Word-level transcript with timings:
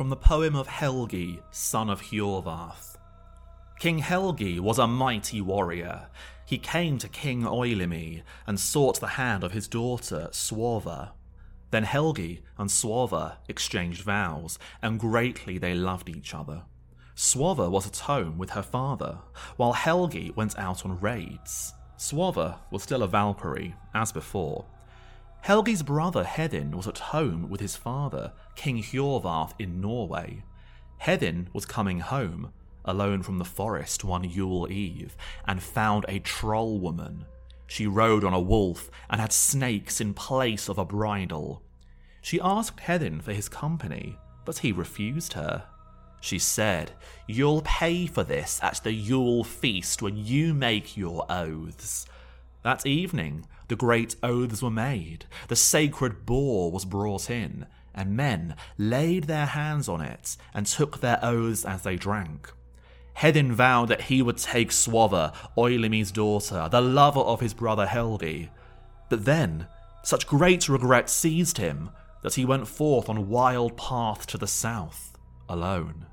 from 0.00 0.08
the 0.08 0.16
poem 0.16 0.56
of 0.56 0.66
Helgi, 0.66 1.42
son 1.50 1.90
of 1.90 2.00
Hjorvarth. 2.00 2.96
King 3.78 3.98
Helgi 3.98 4.58
was 4.58 4.78
a 4.78 4.86
mighty 4.86 5.42
warrior. 5.42 6.08
He 6.46 6.56
came 6.56 6.96
to 6.96 7.06
King 7.06 7.42
Eylimi 7.42 8.22
and 8.46 8.58
sought 8.58 8.98
the 8.98 9.06
hand 9.06 9.44
of 9.44 9.52
his 9.52 9.68
daughter, 9.68 10.28
Svorva. 10.32 11.10
Then 11.70 11.84
Helgi 11.84 12.40
and 12.56 12.70
Svorva 12.70 13.36
exchanged 13.46 14.00
vows, 14.00 14.58
and 14.80 14.98
greatly 14.98 15.58
they 15.58 15.74
loved 15.74 16.08
each 16.08 16.34
other. 16.34 16.62
Svorva 17.14 17.70
was 17.70 17.86
at 17.86 17.98
home 17.98 18.38
with 18.38 18.48
her 18.48 18.62
father, 18.62 19.18
while 19.58 19.74
Helgi 19.74 20.32
went 20.34 20.58
out 20.58 20.82
on 20.86 20.98
raids. 20.98 21.74
Svorva 21.98 22.56
was 22.70 22.82
still 22.82 23.02
a 23.02 23.06
Valkyrie, 23.06 23.74
as 23.92 24.12
before. 24.12 24.64
Helgi's 25.42 25.82
brother 25.82 26.22
Hedin 26.22 26.74
was 26.74 26.86
at 26.86 26.98
home 26.98 27.48
with 27.48 27.60
his 27.60 27.74
father, 27.74 28.32
King 28.60 28.82
Hjorvarth 28.82 29.54
in 29.58 29.80
Norway. 29.80 30.42
Hedin 31.00 31.46
was 31.54 31.64
coming 31.64 32.00
home, 32.00 32.52
alone 32.84 33.22
from 33.22 33.38
the 33.38 33.44
forest 33.46 34.04
one 34.04 34.22
Yule 34.22 34.70
Eve, 34.70 35.16
and 35.46 35.62
found 35.62 36.04
a 36.06 36.18
troll 36.18 36.78
woman. 36.78 37.24
She 37.66 37.86
rode 37.86 38.22
on 38.22 38.34
a 38.34 38.38
wolf 38.38 38.90
and 39.08 39.18
had 39.18 39.32
snakes 39.32 39.98
in 39.98 40.12
place 40.12 40.68
of 40.68 40.76
a 40.76 40.84
bridle. 40.84 41.62
She 42.20 42.38
asked 42.38 42.80
Hedin 42.80 43.22
for 43.22 43.32
his 43.32 43.48
company, 43.48 44.18
but 44.44 44.58
he 44.58 44.72
refused 44.72 45.32
her. 45.32 45.64
She 46.20 46.38
said, 46.38 46.92
You'll 47.26 47.62
pay 47.62 48.06
for 48.06 48.24
this 48.24 48.60
at 48.62 48.82
the 48.84 48.92
Yule 48.92 49.42
feast 49.42 50.02
when 50.02 50.18
you 50.18 50.52
make 50.52 50.98
your 50.98 51.24
oaths. 51.30 52.04
That 52.62 52.84
evening, 52.84 53.46
the 53.68 53.76
great 53.76 54.16
oaths 54.22 54.62
were 54.62 54.70
made, 54.70 55.24
the 55.48 55.56
sacred 55.56 56.26
boar 56.26 56.70
was 56.70 56.84
brought 56.84 57.30
in, 57.30 57.64
and 57.94 58.16
men 58.16 58.54
laid 58.78 59.24
their 59.24 59.46
hands 59.46 59.88
on 59.88 60.00
it 60.00 60.36
and 60.54 60.66
took 60.66 61.00
their 61.00 61.18
oaths 61.22 61.64
as 61.64 61.82
they 61.82 61.96
drank. 61.96 62.50
Hedin 63.16 63.52
vowed 63.52 63.88
that 63.88 64.02
he 64.02 64.22
would 64.22 64.38
take 64.38 64.70
Svorva, 64.70 65.34
Eylimi's 65.56 66.12
daughter, 66.12 66.68
the 66.70 66.80
lover 66.80 67.20
of 67.20 67.40
his 67.40 67.54
brother 67.54 67.86
Helgi. 67.86 68.48
But 69.08 69.24
then, 69.24 69.66
such 70.02 70.26
great 70.26 70.68
regret 70.68 71.10
seized 71.10 71.58
him 71.58 71.90
that 72.22 72.34
he 72.34 72.44
went 72.44 72.68
forth 72.68 73.08
on 73.08 73.28
wild 73.28 73.76
path 73.76 74.26
to 74.28 74.38
the 74.38 74.46
south, 74.46 75.18
alone. 75.48 76.06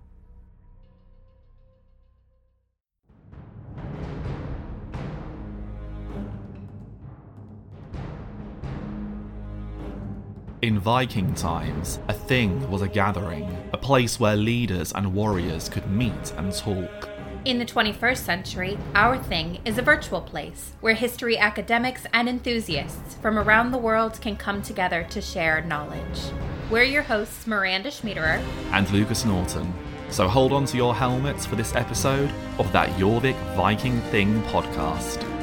In 10.64 10.80
Viking 10.80 11.36
times, 11.36 12.00
a 12.08 12.14
thing 12.14 12.72
was 12.72 12.82
a 12.82 12.88
gathering, 12.88 13.48
a 13.74 13.78
place 13.78 14.20
where 14.20 14.36
leaders 14.36 14.92
and 14.92 15.14
warriors 15.14 15.70
could 15.70 15.88
meet 15.88 16.34
and 16.36 16.52
talk. 16.52 17.10
In 17.46 17.60
the 17.60 17.66
21st 17.66 18.18
century, 18.18 18.76
Our 18.96 19.20
Thing 19.20 19.60
is 19.66 19.78
a 19.78 19.84
virtual 19.84 20.20
place 20.20 20.72
where 20.82 20.96
history 20.96 21.38
academics 21.38 22.08
and 22.12 22.28
enthusiasts 22.28 23.14
from 23.22 23.38
around 23.38 23.70
the 23.70 23.78
world 23.78 24.20
can 24.20 24.36
come 24.36 24.64
together 24.64 25.06
to 25.12 25.22
share 25.22 25.62
knowledge. 25.62 26.22
We're 26.72 26.86
your 26.86 27.04
hosts, 27.04 27.46
Miranda 27.46 27.90
Schmiederer 27.90 28.44
and 28.72 28.90
Lucas 28.90 29.26
Norton. 29.26 29.72
So 30.10 30.28
hold 30.28 30.54
on 30.54 30.66
to 30.66 30.78
your 30.78 30.96
helmets 30.96 31.46
for 31.46 31.56
this 31.56 31.76
episode 31.76 32.32
of 32.58 32.72
that 32.72 32.90
Jorvik 32.98 33.38
Viking 33.56 34.02
Thing 34.10 34.42
podcast. 34.46 35.37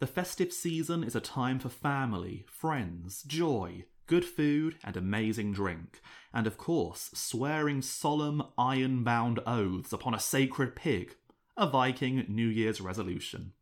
The 0.00 0.06
festive 0.06 0.50
season 0.50 1.04
is 1.04 1.14
a 1.14 1.20
time 1.20 1.58
for 1.58 1.68
family, 1.68 2.46
friends, 2.48 3.22
joy, 3.22 3.84
good 4.06 4.24
food, 4.24 4.76
and 4.82 4.96
amazing 4.96 5.52
drink, 5.52 6.00
and 6.32 6.46
of 6.46 6.56
course, 6.56 7.10
swearing 7.12 7.82
solemn, 7.82 8.42
iron 8.56 9.04
bound 9.04 9.40
oaths 9.46 9.92
upon 9.92 10.14
a 10.14 10.18
sacred 10.18 10.74
pig, 10.74 11.16
a 11.54 11.68
Viking 11.68 12.24
New 12.30 12.48
Year's 12.48 12.80
resolution. 12.80 13.52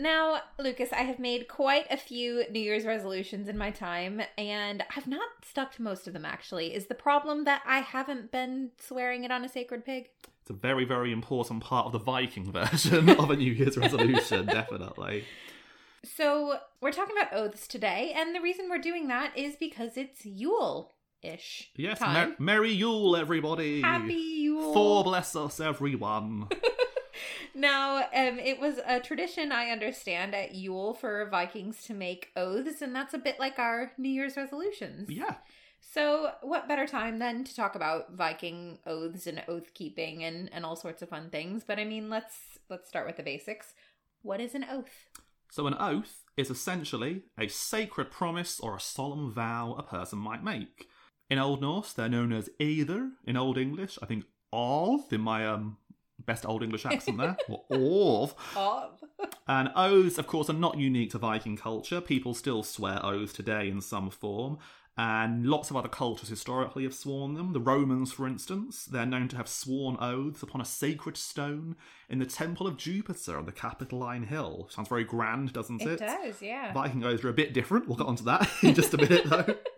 Now, 0.00 0.42
Lucas, 0.60 0.92
I 0.92 1.02
have 1.02 1.18
made 1.18 1.48
quite 1.48 1.86
a 1.90 1.96
few 1.96 2.44
New 2.50 2.60
Year's 2.60 2.84
resolutions 2.84 3.48
in 3.48 3.58
my 3.58 3.72
time, 3.72 4.22
and 4.38 4.84
I've 4.96 5.08
not 5.08 5.28
stuck 5.44 5.72
to 5.72 5.82
most 5.82 6.06
of 6.06 6.12
them 6.12 6.24
actually. 6.24 6.72
Is 6.72 6.86
the 6.86 6.94
problem 6.94 7.44
that 7.44 7.62
I 7.66 7.80
haven't 7.80 8.30
been 8.30 8.70
swearing 8.78 9.24
it 9.24 9.32
on 9.32 9.44
a 9.44 9.48
sacred 9.48 9.84
pig? 9.84 10.08
It's 10.42 10.50
a 10.50 10.52
very, 10.52 10.84
very 10.84 11.10
important 11.10 11.64
part 11.64 11.86
of 11.86 11.92
the 11.92 11.98
Viking 11.98 12.52
version 12.52 13.10
of 13.10 13.28
a 13.30 13.36
New 13.36 13.52
Year's 13.52 13.76
resolution, 13.78 14.46
definitely. 14.46 15.24
So, 16.04 16.58
we're 16.80 16.92
talking 16.92 17.16
about 17.20 17.32
oaths 17.34 17.66
today, 17.66 18.12
and 18.14 18.36
the 18.36 18.40
reason 18.40 18.68
we're 18.70 18.78
doing 18.78 19.08
that 19.08 19.36
is 19.36 19.56
because 19.56 19.96
it's 19.96 20.24
Yule 20.24 20.94
ish. 21.22 21.72
Yes, 21.74 22.00
mer- 22.00 22.36
Merry 22.38 22.70
Yule, 22.70 23.16
everybody. 23.16 23.80
Happy 23.80 24.14
Yule. 24.14 24.72
For 24.72 25.02
bless 25.02 25.34
us, 25.34 25.58
everyone. 25.58 26.46
now, 27.58 27.96
um, 28.14 28.38
it 28.38 28.60
was 28.60 28.78
a 28.86 29.00
tradition, 29.00 29.52
I 29.52 29.70
understand, 29.70 30.34
at 30.34 30.54
Yule 30.54 30.94
for 30.94 31.28
Vikings 31.30 31.82
to 31.84 31.94
make 31.94 32.30
oaths, 32.36 32.80
and 32.82 32.94
that's 32.94 33.14
a 33.14 33.18
bit 33.18 33.38
like 33.38 33.58
our 33.58 33.92
New 33.98 34.08
Year's 34.08 34.36
resolutions. 34.36 35.10
Yeah. 35.10 35.34
So, 35.80 36.32
what 36.42 36.68
better 36.68 36.86
time 36.86 37.18
than 37.18 37.44
to 37.44 37.54
talk 37.54 37.74
about 37.74 38.14
Viking 38.14 38.78
oaths 38.86 39.26
and 39.26 39.42
oath 39.48 39.74
keeping 39.74 40.24
and, 40.24 40.50
and 40.52 40.64
all 40.64 40.76
sorts 40.76 41.02
of 41.02 41.08
fun 41.08 41.30
things? 41.30 41.64
But 41.66 41.78
I 41.78 41.84
mean, 41.84 42.10
let's 42.10 42.58
let's 42.68 42.88
start 42.88 43.06
with 43.06 43.16
the 43.16 43.22
basics. 43.22 43.74
What 44.22 44.40
is 44.40 44.54
an 44.54 44.64
oath? 44.70 45.08
So, 45.50 45.66
an 45.66 45.76
oath 45.78 46.24
is 46.36 46.50
essentially 46.50 47.22
a 47.38 47.48
sacred 47.48 48.10
promise 48.10 48.60
or 48.60 48.76
a 48.76 48.80
solemn 48.80 49.32
vow 49.32 49.74
a 49.78 49.82
person 49.82 50.18
might 50.18 50.44
make. 50.44 50.88
In 51.30 51.38
Old 51.38 51.60
Norse, 51.60 51.92
they're 51.92 52.08
known 52.08 52.32
as 52.32 52.50
eiðr. 52.60 53.10
In 53.26 53.36
Old 53.36 53.58
English, 53.58 53.98
I 54.02 54.06
think 54.06 54.24
of 54.52 55.12
in 55.12 55.20
my 55.20 55.46
um 55.46 55.76
best 56.24 56.46
Old 56.46 56.62
English 56.62 56.86
accent 56.86 57.18
there, 57.18 57.36
or 57.48 58.22
of. 58.22 58.34
Of. 58.56 59.04
and 59.46 59.70
oaths, 59.74 60.18
of 60.18 60.26
course, 60.26 60.50
are 60.50 60.54
not 60.54 60.78
unique 60.78 61.10
to 61.10 61.18
Viking 61.18 61.56
culture. 61.56 62.00
People 62.00 62.34
still 62.34 62.62
swear 62.62 63.04
oaths 63.04 63.32
today 63.32 63.68
in 63.68 63.80
some 63.80 64.10
form 64.10 64.58
and 64.98 65.46
lots 65.46 65.70
of 65.70 65.76
other 65.76 65.88
cultures 65.88 66.28
historically 66.28 66.82
have 66.82 66.92
sworn 66.92 67.34
them. 67.34 67.52
The 67.52 67.60
Romans, 67.60 68.10
for 68.10 68.26
instance, 68.26 68.84
they're 68.84 69.06
known 69.06 69.28
to 69.28 69.36
have 69.36 69.46
sworn 69.46 69.96
oaths 70.00 70.42
upon 70.42 70.60
a 70.60 70.64
sacred 70.64 71.16
stone 71.16 71.76
in 72.08 72.18
the 72.18 72.26
Temple 72.26 72.66
of 72.66 72.76
Jupiter 72.76 73.38
on 73.38 73.46
the 73.46 73.52
Capitoline 73.52 74.24
Hill. 74.24 74.66
Sounds 74.72 74.88
very 74.88 75.04
grand, 75.04 75.52
doesn't 75.52 75.82
it? 75.82 76.00
It 76.00 76.00
does, 76.00 76.42
yeah. 76.42 76.72
Viking 76.72 77.04
oaths 77.04 77.22
are 77.22 77.28
a 77.28 77.32
bit 77.32 77.54
different. 77.54 77.86
We'll 77.86 77.96
get 77.96 78.08
onto 78.08 78.24
that 78.24 78.50
in 78.64 78.74
just 78.74 78.92
a 78.92 78.96
minute, 78.96 79.24
though. 79.26 79.54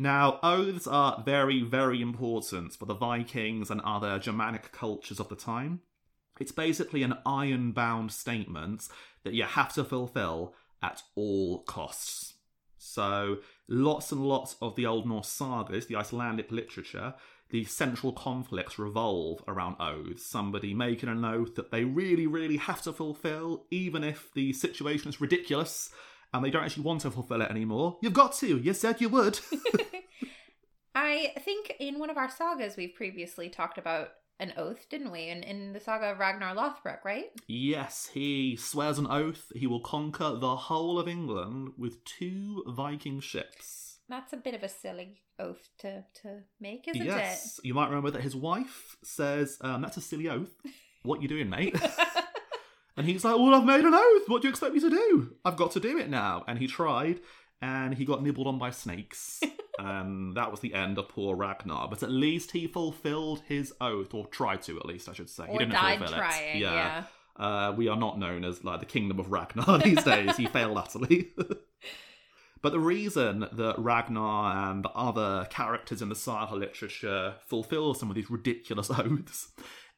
Now, 0.00 0.40
oaths 0.42 0.86
are 0.86 1.22
very, 1.26 1.62
very 1.62 2.00
important 2.00 2.72
for 2.72 2.86
the 2.86 2.94
Vikings 2.94 3.70
and 3.70 3.82
other 3.82 4.18
Germanic 4.18 4.72
cultures 4.72 5.20
of 5.20 5.28
the 5.28 5.36
time. 5.36 5.80
It's 6.40 6.52
basically 6.52 7.02
an 7.02 7.18
iron 7.26 7.72
bound 7.72 8.10
statement 8.10 8.88
that 9.24 9.34
you 9.34 9.42
have 9.44 9.74
to 9.74 9.84
fulfill 9.84 10.54
at 10.82 11.02
all 11.16 11.64
costs. 11.64 12.36
So, 12.78 13.40
lots 13.68 14.10
and 14.10 14.26
lots 14.26 14.56
of 14.62 14.74
the 14.74 14.86
Old 14.86 15.06
Norse 15.06 15.28
sagas, 15.28 15.84
the 15.84 15.96
Icelandic 15.96 16.50
literature, 16.50 17.12
the 17.50 17.64
central 17.64 18.14
conflicts 18.14 18.78
revolve 18.78 19.44
around 19.46 19.76
oaths. 19.78 20.24
Somebody 20.24 20.72
making 20.72 21.10
an 21.10 21.26
oath 21.26 21.56
that 21.56 21.70
they 21.70 21.84
really, 21.84 22.26
really 22.26 22.56
have 22.56 22.80
to 22.84 22.94
fulfill, 22.94 23.66
even 23.70 24.02
if 24.02 24.32
the 24.32 24.54
situation 24.54 25.10
is 25.10 25.20
ridiculous 25.20 25.90
and 26.32 26.44
they 26.44 26.50
don't 26.50 26.64
actually 26.64 26.84
want 26.84 27.02
to 27.02 27.10
fulfill 27.10 27.42
it 27.42 27.50
anymore. 27.50 27.98
You've 28.02 28.12
got 28.12 28.32
to. 28.36 28.58
You 28.58 28.72
said 28.72 29.00
you 29.00 29.08
would. 29.08 29.40
I 30.94 31.32
think 31.44 31.74
in 31.78 31.98
one 31.98 32.10
of 32.10 32.16
our 32.16 32.30
sagas 32.30 32.76
we've 32.76 32.94
previously 32.94 33.48
talked 33.48 33.78
about 33.78 34.10
an 34.40 34.54
oath, 34.56 34.88
didn't 34.88 35.12
we? 35.12 35.28
In, 35.28 35.42
in 35.42 35.72
the 35.72 35.80
saga 35.80 36.12
of 36.12 36.18
Ragnar 36.18 36.54
Lothbrok, 36.54 37.04
right? 37.04 37.26
Yes, 37.46 38.10
he 38.12 38.56
swears 38.56 38.98
an 38.98 39.06
oath 39.06 39.52
he 39.54 39.66
will 39.66 39.80
conquer 39.80 40.34
the 40.34 40.56
whole 40.56 40.98
of 40.98 41.06
England 41.06 41.72
with 41.76 42.04
two 42.04 42.64
Viking 42.66 43.20
ships. 43.20 43.98
That's 44.08 44.32
a 44.32 44.38
bit 44.38 44.54
of 44.54 44.62
a 44.64 44.68
silly 44.68 45.22
oath 45.38 45.68
to, 45.78 46.04
to 46.22 46.40
make, 46.60 46.88
isn't 46.88 47.04
yes. 47.04 47.14
it? 47.14 47.20
Yes, 47.20 47.60
you 47.62 47.74
might 47.74 47.88
remember 47.88 48.10
that 48.10 48.22
his 48.22 48.34
wife 48.34 48.96
says, 49.04 49.58
um, 49.60 49.82
That's 49.82 49.98
a 49.98 50.00
silly 50.00 50.28
oath. 50.28 50.52
What 51.02 51.22
you 51.22 51.28
doing, 51.28 51.48
mate? 51.48 51.80
and 52.96 53.06
he's 53.06 53.24
like, 53.24 53.36
Well, 53.36 53.54
I've 53.54 53.64
made 53.64 53.84
an 53.84 53.94
oath. 53.94 54.22
What 54.28 54.42
do 54.42 54.48
you 54.48 54.50
expect 54.50 54.74
me 54.74 54.80
to 54.80 54.90
do? 54.90 55.36
I've 55.44 55.56
got 55.56 55.70
to 55.72 55.80
do 55.80 55.96
it 55.98 56.10
now. 56.10 56.44
And 56.48 56.58
he 56.58 56.66
tried, 56.66 57.20
and 57.62 57.94
he 57.94 58.04
got 58.04 58.22
nibbled 58.22 58.48
on 58.48 58.58
by 58.58 58.70
snakes. 58.70 59.40
and 59.80 60.36
that 60.36 60.50
was 60.50 60.60
the 60.60 60.74
end 60.74 60.98
of 60.98 61.08
poor 61.08 61.34
Ragnar. 61.34 61.88
But 61.88 62.02
at 62.02 62.10
least 62.10 62.52
he 62.52 62.66
fulfilled 62.66 63.42
his 63.46 63.72
oath, 63.80 64.12
or 64.12 64.26
tried 64.26 64.62
to, 64.62 64.78
at 64.78 64.86
least 64.86 65.08
I 65.08 65.12
should 65.12 65.30
say. 65.30 65.44
Or 65.44 65.52
he 65.52 65.58
didn't 65.58 65.72
died 65.72 65.98
fulfill 65.98 66.18
trying, 66.18 66.56
it. 66.56 66.60
yeah. 66.60 67.04
Uh, 67.36 67.72
we 67.74 67.88
are 67.88 67.96
not 67.96 68.18
known 68.18 68.44
as 68.44 68.62
like 68.64 68.80
the 68.80 68.86
kingdom 68.86 69.18
of 69.18 69.30
Ragnar 69.32 69.78
these 69.84 70.02
days. 70.04 70.36
he 70.36 70.46
failed 70.46 70.76
utterly. 70.76 71.30
but 72.62 72.72
the 72.72 72.78
reason 72.80 73.46
that 73.52 73.76
Ragnar 73.78 74.70
and 74.70 74.86
other 74.94 75.46
characters 75.50 76.02
in 76.02 76.10
the 76.10 76.14
saga 76.14 76.54
literature 76.54 77.34
fulfill 77.46 77.94
some 77.94 78.10
of 78.10 78.16
these 78.16 78.30
ridiculous 78.30 78.90
oaths 78.94 79.48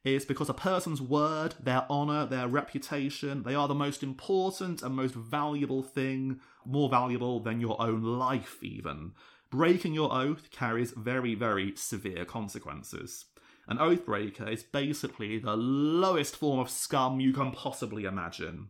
is 0.05 0.25
because 0.25 0.49
a 0.49 0.53
person's 0.53 1.01
word, 1.01 1.55
their 1.61 1.85
honour, 1.89 2.25
their 2.25 2.47
reputation, 2.47 3.43
they 3.43 3.55
are 3.55 3.67
the 3.67 3.73
most 3.73 4.03
important 4.03 4.81
and 4.81 4.95
most 4.95 5.15
valuable 5.15 5.81
thing, 5.81 6.39
more 6.65 6.89
valuable 6.89 7.39
than 7.39 7.61
your 7.61 7.81
own 7.81 8.03
life, 8.03 8.57
even. 8.61 9.13
Breaking 9.53 9.93
your 9.93 10.11
oath 10.11 10.49
carries 10.49 10.93
very, 10.93 11.35
very 11.35 11.75
severe 11.75 12.25
consequences. 12.25 13.25
An 13.67 13.77
oath 13.77 14.03
breaker 14.03 14.49
is 14.49 14.63
basically 14.63 15.37
the 15.37 15.55
lowest 15.55 16.35
form 16.35 16.59
of 16.59 16.71
scum 16.71 17.19
you 17.19 17.33
can 17.33 17.51
possibly 17.51 18.05
imagine. 18.05 18.69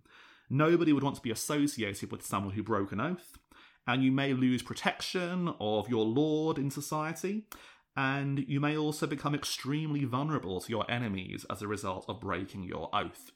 Nobody 0.49 0.91
would 0.91 1.01
want 1.01 1.15
to 1.15 1.21
be 1.21 1.31
associated 1.31 2.11
with 2.11 2.25
someone 2.25 2.53
who 2.53 2.63
broke 2.63 2.91
an 2.91 2.99
oath, 2.99 3.37
and 3.87 4.03
you 4.03 4.11
may 4.11 4.33
lose 4.33 4.61
protection 4.61 5.53
of 5.57 5.87
your 5.87 6.03
lord 6.03 6.57
in 6.57 6.69
society, 6.69 7.47
and 7.95 8.39
you 8.39 8.59
may 8.59 8.75
also 8.75 9.07
become 9.07 9.33
extremely 9.33 10.03
vulnerable 10.03 10.59
to 10.59 10.69
your 10.69 10.85
enemies 10.91 11.45
as 11.49 11.61
a 11.61 11.67
result 11.69 12.03
of 12.09 12.19
breaking 12.19 12.65
your 12.65 12.89
oath. 12.93 13.31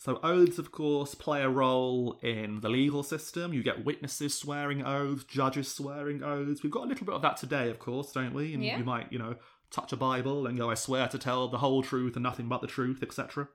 So, 0.00 0.18
oaths, 0.22 0.58
of 0.58 0.72
course, 0.72 1.14
play 1.14 1.42
a 1.42 1.48
role 1.50 2.18
in 2.22 2.60
the 2.62 2.70
legal 2.70 3.02
system. 3.02 3.52
You 3.52 3.62
get 3.62 3.84
witnesses 3.84 4.32
swearing 4.32 4.82
oaths, 4.82 5.24
judges 5.24 5.70
swearing 5.70 6.22
oaths. 6.22 6.62
We've 6.62 6.72
got 6.72 6.84
a 6.84 6.88
little 6.88 7.04
bit 7.04 7.14
of 7.14 7.20
that 7.20 7.36
today, 7.36 7.68
of 7.68 7.78
course, 7.78 8.10
don't 8.10 8.32
we? 8.32 8.54
And 8.54 8.64
Yeah. 8.64 8.78
you 8.78 8.84
might, 8.84 9.12
you 9.12 9.18
know, 9.18 9.36
touch 9.70 9.92
a 9.92 9.98
Bible 9.98 10.46
and 10.46 10.56
go, 10.56 10.70
I 10.70 10.74
swear 10.74 11.06
to 11.08 11.18
tell 11.18 11.48
the 11.48 11.58
whole 11.58 11.82
truth 11.82 12.16
and 12.16 12.22
nothing 12.22 12.48
but 12.48 12.62
the 12.62 12.66
truth, 12.66 13.02
etc. 13.02 13.48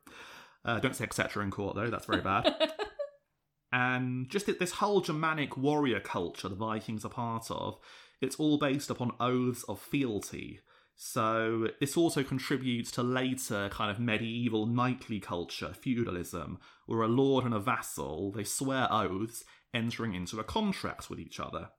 Uh, 0.63 0.79
don't 0.79 0.95
say 0.95 1.03
etc. 1.05 1.43
in 1.43 1.49
court, 1.49 1.75
though, 1.75 1.89
that's 1.89 2.05
very 2.05 2.21
bad. 2.21 2.53
and 3.71 4.29
just 4.29 4.45
this 4.45 4.73
whole 4.73 5.01
Germanic 5.01 5.57
warrior 5.57 5.99
culture 5.99 6.47
the 6.47 6.53
Vikings 6.53 7.03
are 7.03 7.09
part 7.09 7.49
of, 7.49 7.79
it's 8.21 8.35
all 8.35 8.59
based 8.59 8.91
upon 8.91 9.13
oaths 9.19 9.63
of 9.63 9.81
fealty. 9.81 10.59
So 10.95 11.67
this 11.79 11.97
also 11.97 12.23
contributes 12.23 12.89
to 12.91 13.03
later 13.03 13.69
kind 13.69 13.91
of 13.91 13.99
medieval 13.99 14.65
knightly 14.65 15.19
culture, 15.19 15.73
feudalism, 15.73 16.59
where 16.85 17.01
a 17.01 17.07
lord 17.07 17.43
and 17.43 17.53
a 17.53 17.59
vassal 17.59 18.31
they 18.31 18.45
swear 18.45 18.87
oaths, 18.91 19.43
entering 19.73 20.13
into 20.13 20.39
a 20.39 20.43
contract 20.43 21.09
with 21.09 21.19
each 21.19 21.39
other. 21.39 21.69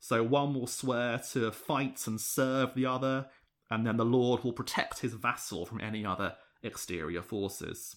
So 0.00 0.22
one 0.22 0.54
will 0.54 0.66
swear 0.66 1.20
to 1.32 1.52
fight 1.52 2.06
and 2.06 2.20
serve 2.20 2.74
the 2.74 2.86
other, 2.86 3.26
and 3.70 3.86
then 3.86 3.96
the 3.96 4.04
lord 4.04 4.42
will 4.42 4.52
protect 4.52 4.98
his 4.98 5.14
vassal 5.14 5.64
from 5.64 5.80
any 5.80 6.04
other 6.04 6.34
exterior 6.62 7.22
forces. 7.22 7.96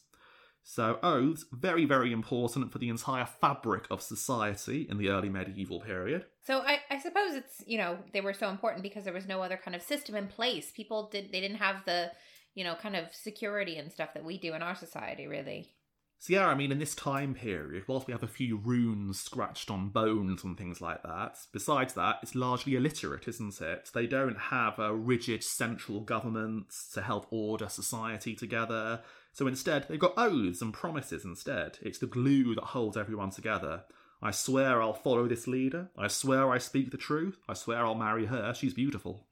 So 0.69 0.99
oaths 1.01 1.45
very 1.49 1.85
very 1.85 2.11
important 2.11 2.73
for 2.73 2.77
the 2.77 2.89
entire 2.89 3.25
fabric 3.25 3.85
of 3.89 4.01
society 4.01 4.85
in 4.89 4.97
the 4.97 5.07
early 5.07 5.29
medieval 5.29 5.79
period. 5.79 6.25
So 6.43 6.59
I, 6.59 6.81
I 6.91 6.99
suppose 6.99 7.35
it's 7.35 7.63
you 7.65 7.77
know 7.77 7.97
they 8.11 8.19
were 8.19 8.33
so 8.33 8.49
important 8.49 8.83
because 8.83 9.05
there 9.05 9.13
was 9.13 9.25
no 9.25 9.41
other 9.41 9.55
kind 9.55 9.75
of 9.75 9.81
system 9.81 10.13
in 10.15 10.27
place. 10.27 10.73
People 10.75 11.07
did 11.09 11.31
they 11.31 11.39
didn't 11.39 11.59
have 11.59 11.85
the 11.85 12.11
you 12.53 12.65
know 12.65 12.75
kind 12.75 12.97
of 12.97 13.15
security 13.15 13.77
and 13.77 13.93
stuff 13.93 14.13
that 14.13 14.25
we 14.25 14.37
do 14.37 14.53
in 14.53 14.61
our 14.61 14.75
society 14.75 15.25
really. 15.25 15.71
So 16.19 16.33
yeah, 16.33 16.47
I 16.47 16.55
mean, 16.55 16.71
in 16.71 16.79
this 16.79 16.95
time 16.95 17.35
period, 17.35 17.83
whilst 17.87 18.07
we 18.07 18.11
have 18.11 18.23
a 18.23 18.27
few 18.27 18.57
runes 18.57 19.19
scratched 19.19 19.69
on 19.69 19.89
bones 19.89 20.43
and 20.43 20.57
things 20.57 20.81
like 20.81 21.03
that, 21.03 21.37
besides 21.53 21.93
that, 21.93 22.17
it's 22.23 22.33
largely 22.33 22.75
illiterate, 22.75 23.27
isn't 23.27 23.61
it? 23.61 23.91
They 23.93 24.07
don't 24.07 24.37
have 24.37 24.79
a 24.79 24.95
rigid 24.95 25.43
central 25.43 25.99
government 25.99 26.73
to 26.93 27.01
help 27.03 27.27
order 27.29 27.69
society 27.69 28.33
together. 28.33 29.01
So 29.31 29.45
instead, 29.45 29.85
they've 29.87 29.99
got 29.99 30.17
oaths 30.17 30.61
and 30.61 30.73
promises 30.73 31.23
instead. 31.23 31.77
It's 31.83 31.99
the 31.99 32.07
glue 32.07 32.55
that 32.55 32.63
holds 32.63 32.97
everyone 32.97 33.29
together. 33.29 33.83
I 34.19 34.31
swear 34.31 34.81
I'll 34.81 34.95
follow 34.95 35.27
this 35.27 35.45
leader. 35.45 35.91
I 35.95 36.07
swear 36.07 36.51
I 36.51 36.57
speak 36.57 36.89
the 36.89 36.97
truth. 36.97 37.37
I 37.47 37.53
swear 37.53 37.85
I'll 37.85 37.93
marry 37.93 38.25
her. 38.25 38.55
She's 38.55 38.73
beautiful. 38.73 39.26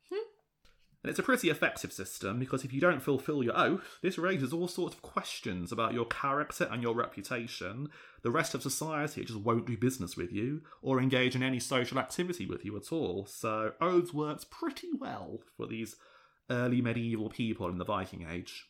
And 1.06 1.10
it's 1.12 1.20
a 1.20 1.24
pretty 1.24 1.52
effective 1.52 1.94
system 1.94 2.40
because 2.40 2.64
if 2.64 2.74
you 2.74 2.82
don't 2.82 3.00
fulfill 3.00 3.44
your 3.44 3.56
oath, 3.56 4.00
this 4.02 4.18
raises 4.18 4.52
all 4.52 4.68
sorts 4.68 4.96
of 4.96 5.04
questions 5.04 5.72
about 5.72 5.94
your 5.94 6.06
character 6.06 6.68
and 6.72 6.82
your 6.82 6.96
reputation. 6.96 7.90
The 8.24 8.32
rest 8.32 8.56
of 8.56 8.64
society 8.64 9.24
just 9.24 9.40
won't 9.40 9.68
do 9.68 9.78
business 9.78 10.18
with 10.18 10.34
you 10.34 10.64
or 10.82 11.00
engage 11.00 11.36
in 11.36 11.44
any 11.44 11.60
social 11.60 12.00
activity 12.00 12.48
with 12.48 12.66
you 12.66 12.76
at 12.76 12.92
all. 12.92 13.28
So 13.28 13.74
oaths 13.80 14.16
works 14.16 14.48
pretty 14.50 14.90
well 15.00 15.42
for 15.56 15.68
these 15.68 15.96
early 16.50 16.82
medieval 16.82 17.30
people 17.30 17.70
in 17.70 17.78
the 17.78 17.86
Viking 17.86 18.26
Age. 18.28 18.66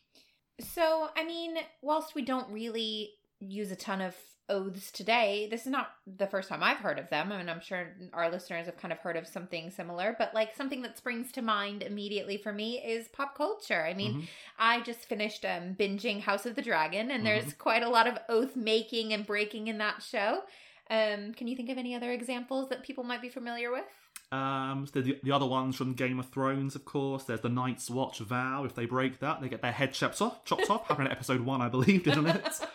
So 0.60 1.08
I 1.16 1.24
mean, 1.24 1.56
whilst 1.80 2.14
we 2.14 2.20
don't 2.20 2.52
really 2.52 3.12
use 3.40 3.70
a 3.70 3.76
ton 3.76 4.02
of 4.02 4.14
oaths 4.48 4.90
today, 4.92 5.48
this 5.50 5.62
is 5.62 5.72
not 5.72 5.90
the 6.06 6.26
first 6.26 6.48
time 6.48 6.62
I've 6.62 6.76
heard 6.78 6.98
of 6.98 7.08
them. 7.10 7.32
I 7.32 7.38
mean, 7.38 7.48
I'm 7.48 7.60
sure 7.60 7.88
our 8.12 8.30
listeners 8.30 8.66
have 8.66 8.76
kind 8.76 8.92
of 8.92 8.98
heard 8.98 9.16
of 9.16 9.26
something 9.26 9.70
similar, 9.70 10.14
but 10.18 10.34
like 10.34 10.54
something 10.54 10.82
that 10.82 10.96
springs 10.96 11.32
to 11.32 11.42
mind 11.42 11.82
immediately 11.82 12.36
for 12.36 12.52
me 12.52 12.78
is 12.78 13.08
pop 13.08 13.36
culture. 13.36 13.84
I 13.84 13.94
mean, 13.94 14.14
Mhm. 14.22 14.28
I 14.58 14.80
just 14.82 15.00
finished 15.00 15.44
um, 15.44 15.74
binging 15.78 16.20
House 16.20 16.46
of 16.46 16.54
the 16.54 16.62
Dragon, 16.62 17.10
and 17.10 17.26
there's 17.26 17.52
quite 17.54 17.82
a 17.82 17.88
lot 17.88 18.06
of 18.06 18.18
oath 18.28 18.54
making 18.56 19.12
and 19.12 19.26
breaking 19.26 19.68
in 19.68 19.78
that 19.78 20.02
show. 20.02 20.42
Um, 20.88 21.32
can 21.34 21.48
you 21.48 21.56
think 21.56 21.68
of 21.68 21.78
any 21.78 21.94
other 21.96 22.12
examples 22.12 22.68
that 22.68 22.84
people 22.84 23.02
might 23.04 23.20
be 23.20 23.28
familiar 23.28 23.72
with? 23.72 23.84
Um, 24.32 24.86
so 24.92 25.00
the, 25.02 25.18
the 25.22 25.30
other 25.32 25.46
ones 25.46 25.76
from 25.76 25.94
Game 25.94 26.18
of 26.18 26.28
Thrones, 26.30 26.74
of 26.74 26.84
course. 26.84 27.24
There's 27.24 27.40
the 27.40 27.48
Night's 27.48 27.88
Watch 27.90 28.18
vow. 28.18 28.64
If 28.64 28.74
they 28.74 28.84
break 28.86 29.20
that, 29.20 29.40
they 29.40 29.48
get 29.48 29.62
their 29.62 29.72
head 29.72 29.92
chopped 29.92 30.20
off. 30.20 30.44
Chopped 30.44 30.68
off. 30.70 30.86
Happened 30.88 31.06
in 31.08 31.12
episode 31.12 31.40
one, 31.42 31.60
I 31.60 31.68
believe, 31.68 32.04
didn't 32.04 32.26
it? 32.28 32.48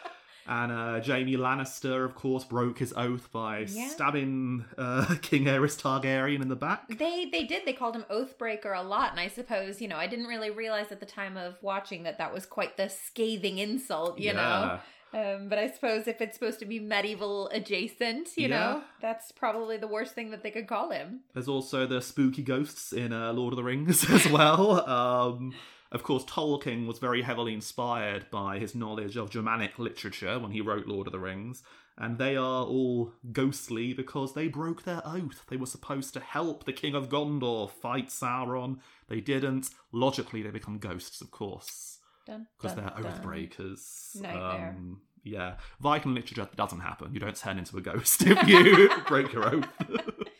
And 0.47 0.71
uh, 0.71 1.01
Jaime 1.01 1.35
Lannister, 1.37 2.03
of 2.03 2.15
course, 2.15 2.43
broke 2.43 2.79
his 2.79 2.93
oath 2.93 3.31
by 3.31 3.65
Yeah. 3.69 3.87
stabbing 3.89 4.65
uh, 4.77 5.15
King 5.21 5.45
Aerys 5.45 5.79
Targaryen 5.79 6.41
in 6.41 6.47
the 6.49 6.55
back. 6.55 6.87
They 6.89 7.25
they 7.25 7.43
did. 7.45 7.65
They 7.65 7.73
called 7.73 7.95
him 7.95 8.05
Oathbreaker 8.11 8.75
a 8.77 8.81
lot, 8.83 9.11
and 9.11 9.19
I 9.19 9.27
suppose 9.27 9.81
you 9.81 9.87
know 9.87 9.97
I 9.97 10.07
didn't 10.07 10.25
really 10.25 10.49
realize 10.49 10.91
at 10.91 10.99
the 10.99 11.05
time 11.05 11.37
of 11.37 11.55
watching 11.61 12.03
that 12.03 12.17
that 12.17 12.33
was 12.33 12.45
quite 12.45 12.75
the 12.77 12.89
scathing 12.89 13.59
insult, 13.59 14.19
you 14.19 14.33
know. 14.33 14.79
Um, 15.13 15.49
but 15.49 15.57
I 15.59 15.69
suppose 15.69 16.07
if 16.07 16.21
it's 16.21 16.35
supposed 16.35 16.59
to 16.59 16.65
be 16.65 16.79
medieval 16.79 17.49
adjacent, 17.49 18.29
you 18.37 18.47
Yeah. 18.47 18.59
know, 18.59 18.83
that's 19.01 19.31
probably 19.31 19.77
the 19.77 19.87
worst 19.87 20.13
thing 20.15 20.31
that 20.31 20.41
they 20.43 20.51
could 20.51 20.67
call 20.67 20.91
him. 20.91 21.21
There's 21.33 21.47
also 21.49 21.85
the 21.85 22.01
spooky 22.01 22.43
ghosts 22.43 22.93
in 22.93 23.11
uh, 23.11 23.33
Lord 23.33 23.53
of 23.53 23.57
the 23.57 23.63
Rings 23.63 24.09
as 24.09 24.27
well. 24.27 24.87
Um, 24.89 25.53
of 25.91 26.03
course, 26.03 26.23
Tolkien 26.23 26.87
was 26.87 26.99
very 26.99 27.21
heavily 27.23 27.53
inspired 27.53 28.31
by 28.31 28.59
his 28.59 28.73
knowledge 28.73 29.17
of 29.17 29.29
Germanic 29.29 29.77
literature 29.77 30.39
when 30.39 30.51
he 30.51 30.61
wrote 30.61 30.87
Lord 30.87 31.07
of 31.07 31.11
the 31.11 31.19
Rings, 31.19 31.61
and 31.97 32.17
they 32.17 32.37
are 32.37 32.63
all 32.63 33.11
ghostly 33.33 33.91
because 33.93 34.33
they 34.33 34.47
broke 34.47 34.83
their 34.83 35.01
oath. 35.05 35.43
They 35.49 35.57
were 35.57 35.65
supposed 35.65 36.13
to 36.13 36.21
help 36.21 36.63
the 36.63 36.71
King 36.71 36.95
of 36.95 37.09
Gondor 37.09 37.69
fight 37.69 38.07
Sauron. 38.07 38.79
They 39.09 39.19
didn't. 39.19 39.71
Logically, 39.91 40.41
they 40.41 40.51
become 40.51 40.77
ghosts, 40.79 41.19
of 41.19 41.31
course, 41.31 41.99
because 42.57 42.75
they're 42.75 42.93
oath 42.97 43.21
breakers. 43.21 44.17
Um, 44.23 45.01
yeah, 45.23 45.55
Viking 45.79 46.13
literature 46.15 46.47
doesn't 46.55 46.79
happen. 46.79 47.13
You 47.13 47.19
don't 47.19 47.35
turn 47.35 47.57
into 47.57 47.77
a 47.77 47.81
ghost 47.81 48.21
if 48.25 48.47
you 48.47 48.89
break 49.07 49.31
your 49.33 49.55
oath. 49.55 49.67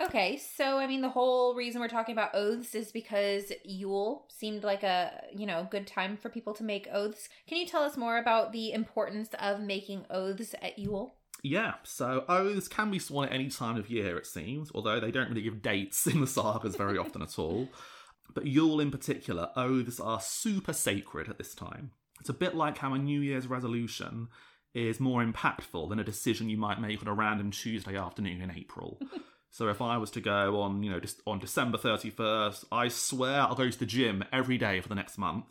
Okay, 0.00 0.36
so 0.36 0.78
I 0.78 0.86
mean, 0.86 1.00
the 1.00 1.08
whole 1.08 1.56
reason 1.56 1.80
we're 1.80 1.88
talking 1.88 2.12
about 2.12 2.30
oaths 2.32 2.76
is 2.76 2.92
because 2.92 3.52
Yule 3.64 4.26
seemed 4.28 4.62
like 4.62 4.84
a 4.84 5.24
you 5.36 5.44
know 5.44 5.66
good 5.68 5.88
time 5.88 6.16
for 6.16 6.28
people 6.28 6.54
to 6.54 6.62
make 6.62 6.86
oaths. 6.92 7.28
Can 7.48 7.58
you 7.58 7.66
tell 7.66 7.82
us 7.82 7.96
more 7.96 8.16
about 8.16 8.52
the 8.52 8.72
importance 8.72 9.30
of 9.40 9.60
making 9.60 10.06
oaths 10.08 10.54
at 10.62 10.78
Yule? 10.78 11.16
Yeah, 11.42 11.74
so 11.82 12.24
oaths 12.28 12.68
can 12.68 12.90
be 12.90 12.98
sworn 13.00 13.28
at 13.28 13.34
any 13.34 13.48
time 13.48 13.76
of 13.76 13.90
year, 13.90 14.16
it 14.16 14.26
seems, 14.26 14.70
although 14.74 15.00
they 15.00 15.10
don't 15.10 15.28
really 15.28 15.42
give 15.42 15.62
dates 15.62 16.06
in 16.06 16.20
the 16.20 16.26
sagas 16.26 16.76
very 16.76 16.98
often 16.98 17.20
at 17.20 17.38
all. 17.38 17.68
But 18.34 18.46
Yule 18.46 18.80
in 18.80 18.90
particular, 18.90 19.50
oaths 19.56 20.00
are 20.00 20.20
super 20.20 20.72
sacred 20.72 21.28
at 21.28 21.38
this 21.38 21.54
time. 21.54 21.92
It's 22.20 22.28
a 22.28 22.34
bit 22.34 22.54
like 22.54 22.78
how 22.78 22.94
a 22.94 22.98
New 22.98 23.20
Year's 23.20 23.46
resolution 23.46 24.28
is 24.74 25.00
more 25.00 25.24
impactful 25.24 25.88
than 25.88 25.98
a 25.98 26.04
decision 26.04 26.48
you 26.48 26.56
might 26.56 26.80
make 26.80 27.00
on 27.00 27.08
a 27.08 27.14
random 27.14 27.50
Tuesday 27.50 27.96
afternoon 27.96 28.42
in 28.42 28.50
April. 28.50 29.00
so 29.50 29.68
if 29.68 29.80
I 29.80 29.96
was 29.96 30.10
to 30.12 30.20
go 30.20 30.60
on, 30.60 30.82
you 30.82 30.90
know, 30.90 31.00
just 31.00 31.20
on 31.26 31.38
December 31.38 31.78
31st, 31.78 32.64
I 32.70 32.88
swear 32.88 33.40
I'll 33.42 33.54
go 33.54 33.70
to 33.70 33.78
the 33.78 33.86
gym 33.86 34.24
every 34.32 34.58
day 34.58 34.80
for 34.80 34.88
the 34.88 34.94
next 34.94 35.18
month. 35.18 35.46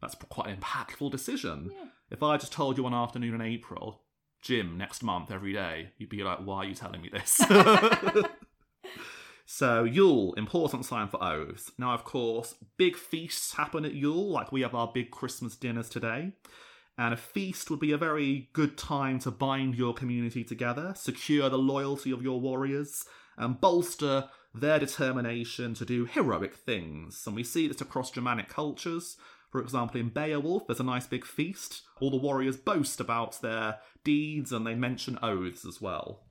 That's 0.00 0.14
quite 0.14 0.48
an 0.48 0.56
impactful 0.56 1.10
decision. 1.10 1.70
Yeah. 1.72 1.84
If 2.10 2.22
I 2.22 2.36
just 2.36 2.52
told 2.52 2.76
you 2.76 2.84
one 2.84 2.94
afternoon 2.94 3.34
in 3.34 3.40
April, 3.40 4.02
gym 4.42 4.76
next 4.76 5.02
month 5.02 5.30
every 5.30 5.52
day, 5.52 5.90
you'd 5.96 6.10
be 6.10 6.22
like, 6.22 6.40
why 6.40 6.58
are 6.58 6.64
you 6.64 6.74
telling 6.74 7.00
me 7.00 7.10
this? 7.10 7.40
so, 9.54 9.84
Yule, 9.84 10.32
important 10.38 10.86
sign 10.86 11.08
for 11.08 11.22
oaths. 11.22 11.72
Now, 11.76 11.92
of 11.92 12.04
course, 12.04 12.54
big 12.78 12.96
feasts 12.96 13.52
happen 13.52 13.84
at 13.84 13.92
Yule, 13.92 14.30
like 14.30 14.50
we 14.50 14.62
have 14.62 14.74
our 14.74 14.90
big 14.90 15.10
Christmas 15.10 15.56
dinners 15.56 15.90
today. 15.90 16.32
And 16.96 17.12
a 17.12 17.18
feast 17.18 17.70
would 17.70 17.78
be 17.78 17.92
a 17.92 17.98
very 17.98 18.48
good 18.54 18.78
time 18.78 19.18
to 19.18 19.30
bind 19.30 19.74
your 19.74 19.92
community 19.92 20.42
together, 20.42 20.94
secure 20.96 21.50
the 21.50 21.58
loyalty 21.58 22.10
of 22.10 22.22
your 22.22 22.40
warriors, 22.40 23.04
and 23.36 23.60
bolster 23.60 24.30
their 24.54 24.78
determination 24.78 25.74
to 25.74 25.84
do 25.84 26.06
heroic 26.06 26.54
things. 26.54 27.22
And 27.26 27.36
we 27.36 27.44
see 27.44 27.68
this 27.68 27.82
across 27.82 28.10
Germanic 28.10 28.48
cultures. 28.48 29.18
For 29.50 29.60
example, 29.60 30.00
in 30.00 30.08
Beowulf, 30.08 30.66
there's 30.66 30.80
a 30.80 30.82
nice 30.82 31.06
big 31.06 31.26
feast. 31.26 31.82
All 32.00 32.10
the 32.10 32.16
warriors 32.16 32.56
boast 32.56 33.00
about 33.00 33.42
their 33.42 33.80
deeds 34.02 34.50
and 34.50 34.66
they 34.66 34.74
mention 34.74 35.18
oaths 35.22 35.66
as 35.66 35.78
well. 35.78 36.22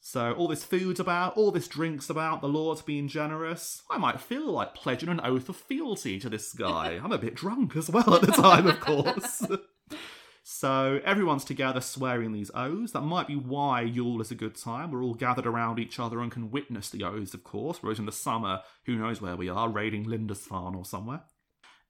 So 0.00 0.32
all 0.32 0.48
this 0.48 0.64
food's 0.64 0.98
about, 0.98 1.36
all 1.36 1.50
this 1.50 1.68
drink's 1.68 2.08
about, 2.08 2.40
the 2.40 2.48
Lord's 2.48 2.80
being 2.80 3.06
generous. 3.06 3.82
I 3.90 3.98
might 3.98 4.18
feel 4.18 4.50
like 4.50 4.74
pledging 4.74 5.10
an 5.10 5.20
oath 5.22 5.48
of 5.50 5.56
fealty 5.56 6.18
to 6.20 6.30
this 6.30 6.52
guy. 6.54 6.98
I'm 7.04 7.12
a 7.12 7.18
bit 7.18 7.34
drunk 7.34 7.76
as 7.76 7.90
well 7.90 8.14
at 8.14 8.22
the 8.22 8.32
time, 8.32 8.66
of 8.66 8.80
course. 8.80 9.46
so 10.42 11.00
everyone's 11.04 11.44
together 11.44 11.82
swearing 11.82 12.32
these 12.32 12.50
oaths. 12.54 12.92
That 12.92 13.02
might 13.02 13.28
be 13.28 13.36
why 13.36 13.82
Yule 13.82 14.22
is 14.22 14.30
a 14.30 14.34
good 14.34 14.56
time. 14.56 14.90
We're 14.90 15.04
all 15.04 15.14
gathered 15.14 15.46
around 15.46 15.78
each 15.78 16.00
other 16.00 16.20
and 16.20 16.32
can 16.32 16.50
witness 16.50 16.88
the 16.88 17.04
oaths, 17.04 17.34
of 17.34 17.44
course. 17.44 17.78
Whereas 17.82 17.98
in 17.98 18.06
the 18.06 18.12
summer, 18.12 18.62
who 18.86 18.96
knows 18.96 19.20
where 19.20 19.36
we 19.36 19.50
are, 19.50 19.68
raiding 19.68 20.04
Lindisfarne 20.04 20.74
or 20.74 20.86
somewhere. 20.86 21.24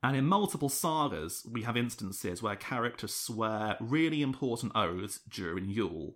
And 0.02 0.17
in 0.17 0.26
multiple 0.26 0.71
sagas, 0.71 1.47
we 1.50 1.62
have 1.62 1.76
instances 1.76 2.43
where 2.43 2.57
characters 2.57 3.14
swear 3.14 3.76
really 3.79 4.21
important 4.21 4.73
oaths 4.75 5.21
during 5.29 5.69
Yule. 5.69 6.14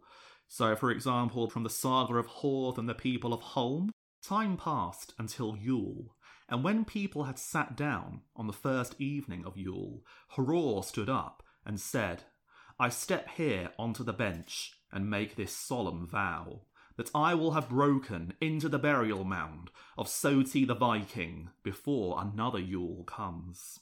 So, 0.49 0.77
for 0.77 0.91
example, 0.91 1.51
from 1.51 1.63
the 1.63 1.71
saga 1.71 2.15
of 2.15 2.27
Hord 2.27 2.79
and 2.79 2.89
the 2.89 2.95
people 2.95 3.33
of 3.33 3.41
Holm, 3.41 3.91
time 4.23 4.57
passed 4.57 5.15
until 5.19 5.57
Yule, 5.57 6.15
and 6.49 6.63
when 6.63 6.85
people 6.85 7.25
had 7.25 7.39
sat 7.39 7.77
down 7.77 8.23
on 8.37 8.47
the 8.47 8.53
first 8.53 8.95
evening 9.01 9.45
of 9.45 9.57
Yule, 9.57 10.03
Horor 10.29 10.83
stood 10.83 11.09
up 11.09 11.43
and 11.65 11.81
said, 11.81 12.25
I 12.79 12.89
step 12.89 13.29
here 13.37 13.71
onto 13.79 14.05
the 14.05 14.13
bench 14.13 14.73
and 14.93 15.09
make 15.09 15.37
this 15.37 15.53
solemn 15.53 16.07
vow 16.07 16.63
that 16.97 17.11
I 17.15 17.35
will 17.35 17.53
have 17.53 17.69
broken 17.69 18.35
into 18.41 18.69
the 18.69 18.79
burial 18.79 19.25
mound 19.25 19.71
of 19.99 20.07
Soti 20.07 20.67
the 20.67 20.75
Viking 20.75 21.51
before 21.63 22.21
another 22.21 22.61
Yule 22.61 23.05
comes. 23.05 23.81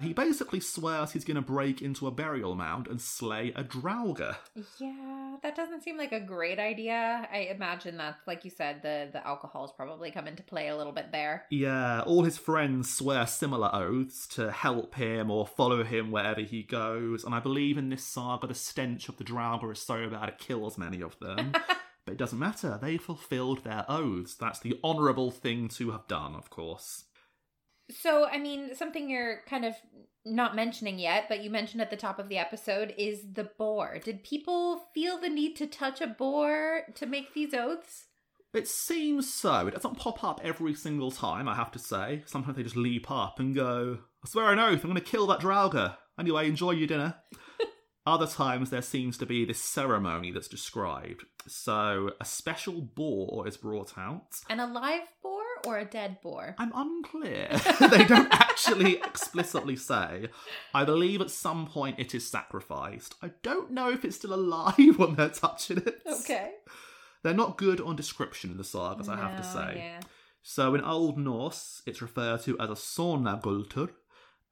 He 0.00 0.12
basically 0.12 0.60
swears 0.60 1.12
he's 1.12 1.24
going 1.24 1.36
to 1.36 1.40
break 1.40 1.80
into 1.80 2.06
a 2.06 2.10
burial 2.10 2.54
mound 2.54 2.86
and 2.86 3.00
slay 3.00 3.52
a 3.56 3.64
Draugr. 3.64 4.36
Yeah, 4.78 5.36
that 5.42 5.56
doesn't 5.56 5.82
seem 5.82 5.96
like 5.96 6.12
a 6.12 6.20
great 6.20 6.58
idea. 6.58 7.26
I 7.32 7.48
imagine 7.54 7.96
that, 7.96 8.18
like 8.26 8.44
you 8.44 8.50
said, 8.50 8.82
the 8.82 9.08
the 9.10 9.26
alcohol's 9.26 9.72
probably 9.72 10.10
come 10.10 10.26
into 10.26 10.42
play 10.42 10.68
a 10.68 10.76
little 10.76 10.92
bit 10.92 11.12
there. 11.12 11.46
Yeah, 11.50 12.02
all 12.02 12.24
his 12.24 12.36
friends 12.36 12.92
swear 12.92 13.26
similar 13.26 13.70
oaths 13.72 14.26
to 14.28 14.52
help 14.52 14.96
him 14.96 15.30
or 15.30 15.46
follow 15.46 15.82
him 15.82 16.10
wherever 16.10 16.42
he 16.42 16.62
goes, 16.62 17.24
and 17.24 17.34
I 17.34 17.40
believe 17.40 17.78
in 17.78 17.88
this 17.88 18.04
saga 18.04 18.46
the 18.46 18.54
stench 18.54 19.08
of 19.08 19.16
the 19.16 19.24
Draugr 19.24 19.72
is 19.72 19.78
so 19.78 20.10
bad 20.10 20.28
it 20.28 20.38
kills 20.38 20.76
many 20.76 21.00
of 21.00 21.18
them. 21.20 21.52
but 22.04 22.12
it 22.12 22.18
doesn't 22.18 22.38
matter, 22.38 22.78
they 22.80 22.98
fulfilled 22.98 23.64
their 23.64 23.86
oaths. 23.88 24.34
That's 24.34 24.60
the 24.60 24.78
honourable 24.84 25.30
thing 25.30 25.68
to 25.70 25.92
have 25.92 26.06
done, 26.06 26.34
of 26.34 26.50
course. 26.50 27.04
So, 27.90 28.26
I 28.26 28.38
mean, 28.38 28.74
something 28.74 29.08
you're 29.08 29.42
kind 29.48 29.64
of 29.64 29.74
not 30.24 30.56
mentioning 30.56 30.98
yet, 30.98 31.26
but 31.28 31.42
you 31.42 31.50
mentioned 31.50 31.80
at 31.80 31.90
the 31.90 31.96
top 31.96 32.18
of 32.18 32.28
the 32.28 32.38
episode 32.38 32.94
is 32.98 33.20
the 33.32 33.48
boar. 33.58 33.98
Did 34.02 34.24
people 34.24 34.82
feel 34.92 35.18
the 35.18 35.28
need 35.28 35.54
to 35.56 35.66
touch 35.66 36.00
a 36.00 36.06
boar 36.06 36.82
to 36.94 37.06
make 37.06 37.32
these 37.32 37.54
oaths? 37.54 38.06
It 38.52 38.66
seems 38.66 39.32
so. 39.32 39.66
It 39.66 39.74
doesn't 39.74 39.98
pop 39.98 40.24
up 40.24 40.40
every 40.42 40.74
single 40.74 41.10
time, 41.10 41.48
I 41.48 41.54
have 41.54 41.70
to 41.72 41.78
say. 41.78 42.22
Sometimes 42.26 42.56
they 42.56 42.62
just 42.62 42.76
leap 42.76 43.10
up 43.10 43.38
and 43.38 43.54
go, 43.54 43.98
I 44.24 44.28
swear 44.28 44.50
an 44.50 44.58
oath, 44.58 44.82
I'm 44.82 44.90
going 44.90 44.94
to 44.94 45.00
kill 45.00 45.26
that 45.28 45.40
Draugr. 45.40 45.96
Anyway, 46.18 46.48
enjoy 46.48 46.72
your 46.72 46.88
dinner. 46.88 47.16
Other 48.06 48.26
times 48.26 48.70
there 48.70 48.82
seems 48.82 49.18
to 49.18 49.26
be 49.26 49.44
this 49.44 49.58
ceremony 49.58 50.30
that's 50.30 50.48
described. 50.48 51.24
So 51.46 52.12
a 52.20 52.24
special 52.24 52.80
boar 52.80 53.46
is 53.46 53.56
brought 53.56 53.98
out. 53.98 54.40
An 54.48 54.60
alive 54.60 55.02
boar 55.22 55.35
or 55.66 55.78
a 55.78 55.84
dead 55.84 56.20
boar? 56.22 56.54
I'm 56.58 56.72
unclear. 56.74 57.48
they 57.90 58.04
don't 58.04 58.32
actually 58.32 58.94
explicitly 58.96 59.76
say. 59.76 60.28
I 60.72 60.84
believe 60.84 61.20
at 61.20 61.30
some 61.30 61.66
point 61.66 61.98
it 61.98 62.14
is 62.14 62.26
sacrificed. 62.26 63.16
I 63.22 63.32
don't 63.42 63.72
know 63.72 63.90
if 63.90 64.04
it's 64.04 64.16
still 64.16 64.34
alive 64.34 64.74
when 64.96 65.16
they're 65.16 65.28
touching 65.28 65.78
it. 65.78 66.00
Okay. 66.06 66.52
They're 67.22 67.34
not 67.34 67.58
good 67.58 67.80
on 67.80 67.96
description 67.96 68.50
in 68.50 68.56
the 68.56 68.64
sagas, 68.64 69.08
I 69.08 69.16
have 69.16 69.36
to 69.36 69.42
say. 69.42 69.74
Yeah. 69.76 70.00
So 70.42 70.76
in 70.76 70.80
Old 70.80 71.18
Norse, 71.18 71.82
it's 71.86 72.00
referred 72.00 72.42
to 72.42 72.56
as 72.60 72.70
a 72.70 72.74
sónargöltr, 72.74 73.90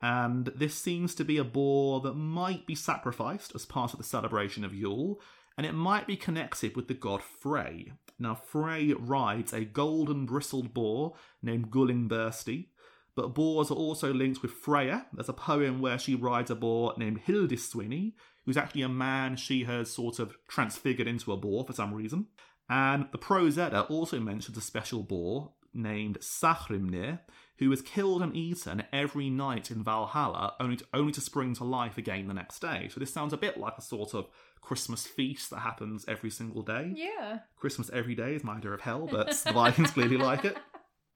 and 0.02 0.46
this 0.46 0.74
seems 0.74 1.14
to 1.14 1.24
be 1.24 1.38
a 1.38 1.44
boar 1.44 2.00
that 2.00 2.14
might 2.14 2.66
be 2.66 2.74
sacrificed 2.74 3.54
as 3.54 3.64
part 3.64 3.92
of 3.92 3.98
the 3.98 4.04
celebration 4.04 4.64
of 4.64 4.74
Yule, 4.74 5.20
and 5.56 5.64
it 5.64 5.72
might 5.72 6.08
be 6.08 6.16
connected 6.16 6.74
with 6.74 6.88
the 6.88 6.94
god 6.94 7.22
Frey. 7.22 7.92
Now, 8.18 8.34
Frey 8.34 8.92
rides 8.92 9.52
a 9.52 9.64
golden 9.64 10.26
bristled 10.26 10.72
boar 10.72 11.14
named 11.42 11.70
Gullinbursti, 11.70 12.68
but 13.16 13.34
boars 13.34 13.70
are 13.70 13.74
also 13.74 14.12
linked 14.12 14.42
with 14.42 14.52
Freya. 14.52 15.06
There's 15.12 15.28
a 15.28 15.32
poem 15.32 15.80
where 15.80 15.98
she 15.98 16.14
rides 16.14 16.50
a 16.50 16.54
boar 16.54 16.94
named 16.96 17.22
Hildisvíni, 17.26 18.14
who's 18.44 18.56
actually 18.56 18.82
a 18.82 18.88
man 18.88 19.36
she 19.36 19.64
has 19.64 19.90
sort 19.90 20.18
of 20.18 20.36
transfigured 20.48 21.08
into 21.08 21.32
a 21.32 21.36
boar 21.36 21.64
for 21.64 21.72
some 21.72 21.94
reason. 21.94 22.26
And 22.68 23.06
the 23.12 23.18
Prose 23.18 23.58
Edda 23.58 23.82
also 23.82 24.18
mentions 24.18 24.56
a 24.56 24.60
special 24.60 25.02
boar 25.02 25.52
named 25.72 26.18
Sæhrímnir, 26.20 27.20
who 27.58 27.70
is 27.72 27.82
killed 27.82 28.22
and 28.22 28.34
eaten 28.36 28.84
every 28.92 29.30
night 29.30 29.70
in 29.70 29.82
Valhalla, 29.82 30.54
only 30.58 30.76
to, 30.76 30.84
only 30.92 31.12
to 31.12 31.20
spring 31.20 31.54
to 31.54 31.64
life 31.64 31.98
again 31.98 32.26
the 32.26 32.34
next 32.34 32.60
day. 32.60 32.88
So 32.92 33.00
this 33.00 33.12
sounds 33.12 33.32
a 33.32 33.38
bit 33.38 33.58
like 33.58 33.74
a 33.78 33.82
sort 33.82 34.14
of 34.14 34.28
Christmas 34.64 35.06
feast 35.06 35.50
that 35.50 35.60
happens 35.60 36.06
every 36.08 36.30
single 36.30 36.62
day. 36.62 36.92
Yeah. 36.96 37.40
Christmas 37.56 37.90
every 37.92 38.14
day 38.14 38.34
is 38.34 38.42
my 38.42 38.56
idea 38.56 38.72
of 38.72 38.80
hell, 38.80 39.06
but 39.10 39.30
the 39.46 39.52
Vikings 39.52 39.90
clearly 39.90 40.16
like 40.16 40.44
it. 40.44 40.56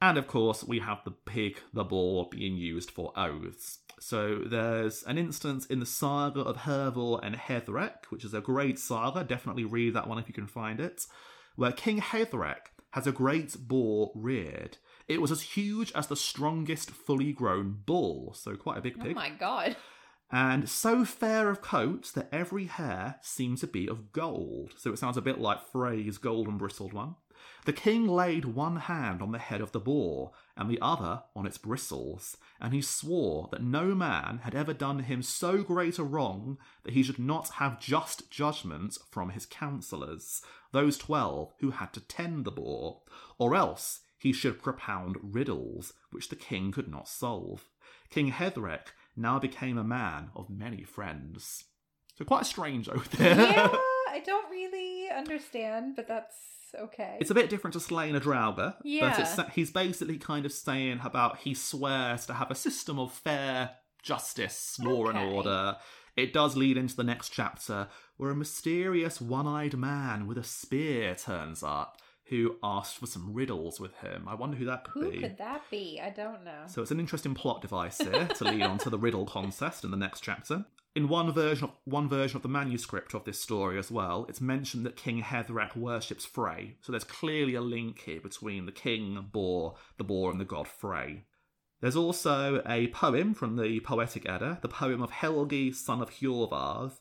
And 0.00 0.16
of 0.16 0.28
course, 0.28 0.62
we 0.62 0.78
have 0.78 1.00
the 1.04 1.10
pig, 1.10 1.58
the 1.72 1.82
boar, 1.82 2.28
being 2.30 2.56
used 2.56 2.92
for 2.92 3.12
oaths. 3.18 3.80
So 3.98 4.44
there's 4.46 5.02
an 5.02 5.18
instance 5.18 5.66
in 5.66 5.80
the 5.80 5.86
saga 5.86 6.42
of 6.42 6.58
Hervor 6.58 7.18
and 7.20 7.34
Heidrek, 7.34 8.04
which 8.10 8.24
is 8.24 8.32
a 8.32 8.40
great 8.40 8.78
saga. 8.78 9.24
Definitely 9.24 9.64
read 9.64 9.94
that 9.94 10.06
one 10.06 10.20
if 10.20 10.28
you 10.28 10.34
can 10.34 10.46
find 10.46 10.78
it. 10.78 11.04
Where 11.56 11.72
King 11.72 12.00
Heidrek 12.00 12.70
has 12.92 13.08
a 13.08 13.12
great 13.12 13.56
boar 13.58 14.12
reared. 14.14 14.78
It 15.08 15.20
was 15.20 15.32
as 15.32 15.42
huge 15.42 15.90
as 15.96 16.06
the 16.06 16.14
strongest 16.14 16.92
fully 16.92 17.32
grown 17.32 17.82
bull, 17.84 18.34
so 18.34 18.54
quite 18.54 18.78
a 18.78 18.82
big 18.82 19.00
pig. 19.00 19.16
Oh 19.16 19.20
my 19.20 19.30
god. 19.30 19.76
And 20.30 20.68
so 20.68 21.04
fair 21.04 21.48
of 21.48 21.62
coat 21.62 22.12
that 22.14 22.28
every 22.30 22.66
hair 22.66 23.16
seemed 23.22 23.58
to 23.58 23.66
be 23.66 23.88
of 23.88 24.12
gold. 24.12 24.74
So 24.76 24.92
it 24.92 24.98
sounds 24.98 25.16
a 25.16 25.22
bit 25.22 25.40
like 25.40 25.70
Frey's 25.72 26.18
golden 26.18 26.58
bristled 26.58 26.92
one. 26.92 27.16
The 27.64 27.72
king 27.72 28.06
laid 28.06 28.44
one 28.44 28.76
hand 28.76 29.22
on 29.22 29.30
the 29.30 29.38
head 29.38 29.60
of 29.60 29.72
the 29.72 29.80
boar 29.80 30.32
and 30.56 30.68
the 30.68 30.80
other 30.80 31.22
on 31.36 31.46
its 31.46 31.56
bristles, 31.58 32.36
and 32.60 32.72
he 32.72 32.82
swore 32.82 33.48
that 33.52 33.62
no 33.62 33.94
man 33.94 34.40
had 34.42 34.54
ever 34.54 34.74
done 34.74 35.00
him 35.00 35.22
so 35.22 35.62
great 35.62 35.98
a 35.98 36.04
wrong 36.04 36.58
that 36.82 36.94
he 36.94 37.02
should 37.02 37.18
not 37.18 37.50
have 37.50 37.80
just 37.80 38.30
judgment 38.30 38.98
from 39.10 39.30
his 39.30 39.46
counsellors, 39.46 40.42
those 40.72 40.98
twelve 40.98 41.52
who 41.60 41.70
had 41.70 41.92
to 41.92 42.00
tend 42.00 42.44
the 42.44 42.50
boar, 42.50 43.02
or 43.38 43.54
else 43.54 44.00
he 44.18 44.32
should 44.32 44.62
propound 44.62 45.16
riddles 45.22 45.92
which 46.10 46.30
the 46.30 46.36
king 46.36 46.72
could 46.72 46.88
not 46.88 47.08
solve. 47.08 47.68
King 48.10 48.32
Heidrek 48.32 48.88
now 49.18 49.38
became 49.38 49.76
a 49.78 49.84
man 49.84 50.30
of 50.34 50.48
many 50.48 50.84
friends. 50.84 51.64
So 52.16 52.24
quite 52.24 52.42
a 52.42 52.46
strange 52.46 52.88
over 52.88 53.04
there. 53.16 53.36
yeah, 53.36 53.68
I 54.10 54.22
don't 54.24 54.50
really 54.50 55.08
understand, 55.10 55.94
but 55.96 56.08
that's 56.08 56.36
okay. 56.78 57.16
It's 57.20 57.30
a 57.30 57.34
bit 57.34 57.50
different 57.50 57.74
to 57.74 57.80
slaying 57.80 58.16
a 58.16 58.20
Draugr, 58.20 58.56
but 58.56 58.76
Yeah. 58.84 59.20
it's, 59.20 59.54
he's 59.54 59.70
basically 59.70 60.18
kind 60.18 60.44
of 60.46 60.52
saying 60.52 61.00
about 61.04 61.38
he 61.38 61.54
swears 61.54 62.26
to 62.26 62.34
have 62.34 62.50
a 62.50 62.54
system 62.54 62.98
of 62.98 63.12
fair 63.12 63.70
justice, 64.02 64.78
law 64.80 65.08
Okay. 65.08 65.18
and 65.18 65.32
order. 65.34 65.76
It 66.16 66.32
does 66.32 66.56
lead 66.56 66.76
into 66.76 66.96
the 66.96 67.04
next 67.04 67.28
chapter 67.30 67.88
where 68.16 68.30
a 68.30 68.34
mysterious 68.36 69.20
one-eyed 69.20 69.76
man 69.76 70.26
with 70.26 70.36
a 70.38 70.42
spear 70.44 71.14
turns 71.14 71.62
up 71.62 72.00
who 72.28 72.56
asked 72.62 72.98
for 72.98 73.06
some 73.06 73.32
riddles 73.32 73.80
with 73.80 73.94
him. 73.96 74.28
I 74.28 74.34
wonder 74.34 74.56
who 74.56 74.66
that 74.66 74.84
could 74.84 75.02
Who 75.02 75.10
be. 75.10 75.16
Who 75.16 75.22
could 75.22 75.38
that 75.38 75.62
be? 75.70 76.00
I 76.02 76.10
don't 76.10 76.44
know. 76.44 76.64
So 76.66 76.82
it's 76.82 76.90
an 76.90 77.00
interesting 77.00 77.34
plot 77.34 77.62
device 77.62 77.98
here 77.98 78.26
to 78.26 78.44
lead 78.44 78.62
on 78.62 78.78
to 78.78 78.90
the 78.90 78.98
riddle 78.98 79.24
contest 79.24 79.84
in 79.84 79.90
the 79.90 79.96
next 79.96 80.20
chapter. 80.20 80.66
In 80.94 81.08
one 81.08 81.32
version 81.32 81.64
of 81.64 81.70
one 81.84 82.08
version 82.08 82.36
of 82.36 82.42
the 82.42 82.48
manuscript 82.48 83.14
of 83.14 83.24
this 83.24 83.40
story 83.40 83.78
as 83.78 83.90
well, 83.90 84.26
it's 84.28 84.40
mentioned 84.40 84.84
that 84.84 84.96
King 84.96 85.22
Heidrek 85.22 85.76
worships 85.76 86.26
Frey. 86.26 86.76
So 86.80 86.92
there's 86.92 87.04
clearly 87.04 87.54
a 87.54 87.60
link 87.60 88.00
here 88.00 88.20
between 88.20 88.66
the 88.66 88.72
king, 88.72 89.28
boar, 89.32 89.76
the 89.96 90.04
boar, 90.04 90.30
and 90.30 90.40
the 90.40 90.44
god 90.44 90.68
Frey. 90.68 91.24
There's 91.80 91.96
also 91.96 92.62
a 92.66 92.88
poem 92.88 93.34
from 93.34 93.56
the 93.56 93.80
Poetic 93.80 94.28
Edda, 94.28 94.58
the 94.60 94.68
poem 94.68 95.00
of 95.00 95.12
Helgi, 95.12 95.72
son 95.72 96.02
of 96.02 96.10
Hjorvarth, 96.10 96.98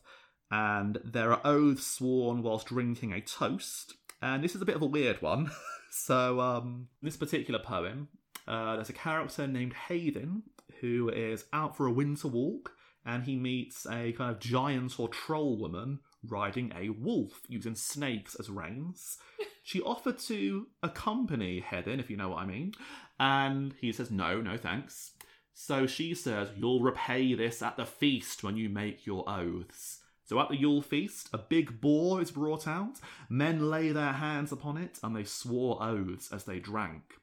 and 0.50 0.98
there 1.04 1.32
are 1.32 1.40
oaths 1.44 1.86
sworn 1.86 2.42
whilst 2.42 2.68
drinking 2.68 3.12
a 3.12 3.20
toast. 3.20 3.94
And 4.20 4.42
this 4.42 4.54
is 4.54 4.62
a 4.62 4.64
bit 4.64 4.76
of 4.76 4.82
a 4.82 4.86
weird 4.86 5.22
one. 5.22 5.50
so, 5.90 6.40
um, 6.40 6.88
this 7.02 7.16
particular 7.16 7.60
poem, 7.60 8.08
uh, 8.46 8.76
there's 8.76 8.90
a 8.90 8.94
character 8.94 9.46
named 9.46 9.74
Hedin 9.88 10.42
who 10.80 11.08
is 11.10 11.44
out 11.52 11.76
for 11.76 11.86
a 11.86 11.92
winter 11.92 12.28
walk, 12.28 12.72
and 13.04 13.24
he 13.24 13.36
meets 13.36 13.86
a 13.86 14.12
kind 14.12 14.30
of 14.30 14.40
giant 14.40 14.98
or 14.98 15.08
troll 15.08 15.58
woman 15.58 16.00
riding 16.26 16.72
a 16.76 16.90
wolf 16.90 17.42
using 17.48 17.74
snakes 17.74 18.34
as 18.34 18.50
reins. 18.50 19.18
She 19.62 19.80
offered 19.82 20.18
to 20.20 20.66
accompany 20.82 21.60
Hedin, 21.60 22.00
if 22.00 22.10
you 22.10 22.16
know 22.16 22.30
what 22.30 22.42
I 22.42 22.46
mean, 22.46 22.72
and 23.20 23.74
he 23.80 23.92
says, 23.92 24.10
No, 24.10 24.40
no 24.40 24.56
thanks. 24.56 25.12
So 25.54 25.86
she 25.86 26.14
says, 26.14 26.50
You'll 26.56 26.82
repay 26.82 27.34
this 27.34 27.62
at 27.62 27.76
the 27.76 27.86
feast 27.86 28.42
when 28.42 28.56
you 28.56 28.68
make 28.68 29.06
your 29.06 29.28
oaths. 29.28 30.00
So 30.28 30.38
at 30.40 30.50
the 30.50 30.56
Yule 30.56 30.82
feast, 30.82 31.30
a 31.32 31.38
big 31.38 31.80
boar 31.80 32.20
is 32.20 32.30
brought 32.30 32.68
out. 32.68 33.00
Men 33.30 33.70
lay 33.70 33.92
their 33.92 34.12
hands 34.12 34.52
upon 34.52 34.76
it, 34.76 34.98
and 35.02 35.16
they 35.16 35.24
swore 35.24 35.82
oaths 35.82 36.30
as 36.30 36.44
they 36.44 36.58
drank. 36.58 37.14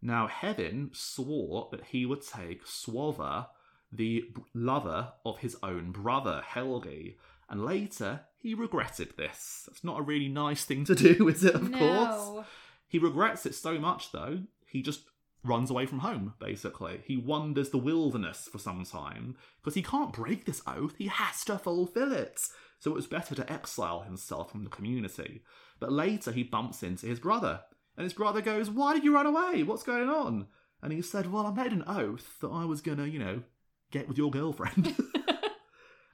Now 0.00 0.28
Hedin 0.28 0.94
swore 0.94 1.68
that 1.72 1.86
he 1.86 2.06
would 2.06 2.22
take 2.22 2.64
Swava, 2.64 3.48
the 3.90 4.30
lover 4.54 5.14
of 5.26 5.38
his 5.38 5.56
own 5.64 5.90
brother 5.90 6.44
Helgi, 6.46 7.16
and 7.50 7.64
later 7.64 8.20
he 8.36 8.54
regretted 8.54 9.16
this. 9.16 9.64
That's 9.66 9.82
not 9.82 9.98
a 9.98 10.02
really 10.02 10.28
nice 10.28 10.64
thing 10.64 10.84
to 10.84 10.94
do, 10.94 11.26
is 11.28 11.42
it? 11.42 11.56
Of 11.56 11.72
course. 11.72 12.46
He 12.86 13.00
regrets 13.00 13.46
it 13.46 13.56
so 13.56 13.80
much, 13.80 14.12
though, 14.12 14.42
he 14.68 14.80
just 14.80 15.00
runs 15.44 15.70
away 15.70 15.86
from 15.86 16.00
home, 16.00 16.34
basically. 16.38 17.02
He 17.04 17.16
wanders 17.16 17.70
the 17.70 17.78
wilderness 17.78 18.48
for 18.50 18.58
some 18.58 18.84
time 18.84 19.36
because 19.60 19.74
he 19.74 19.82
can't 19.82 20.12
break 20.12 20.44
this 20.44 20.62
oath, 20.66 20.94
he 20.96 21.06
has 21.06 21.44
to 21.44 21.58
fulfill 21.58 22.12
it. 22.12 22.40
So 22.80 22.90
it 22.90 22.94
was 22.94 23.06
better 23.06 23.34
to 23.34 23.52
exile 23.52 24.00
himself 24.00 24.50
from 24.50 24.64
the 24.64 24.70
community. 24.70 25.42
But 25.80 25.92
later 25.92 26.32
he 26.32 26.42
bumps 26.42 26.82
into 26.82 27.06
his 27.06 27.20
brother, 27.20 27.60
and 27.96 28.04
his 28.04 28.12
brother 28.12 28.40
goes, 28.40 28.70
Why 28.70 28.94
did 28.94 29.04
you 29.04 29.14
run 29.14 29.26
away? 29.26 29.62
What's 29.62 29.82
going 29.82 30.08
on? 30.08 30.46
And 30.82 30.92
he 30.92 31.02
said, 31.02 31.30
Well, 31.30 31.46
I 31.46 31.52
made 31.52 31.72
an 31.72 31.84
oath 31.86 32.38
that 32.40 32.48
I 32.48 32.64
was 32.64 32.80
gonna, 32.80 33.06
you 33.06 33.18
know, 33.18 33.42
get 33.90 34.08
with 34.08 34.18
your 34.18 34.30
girlfriend. 34.30 34.94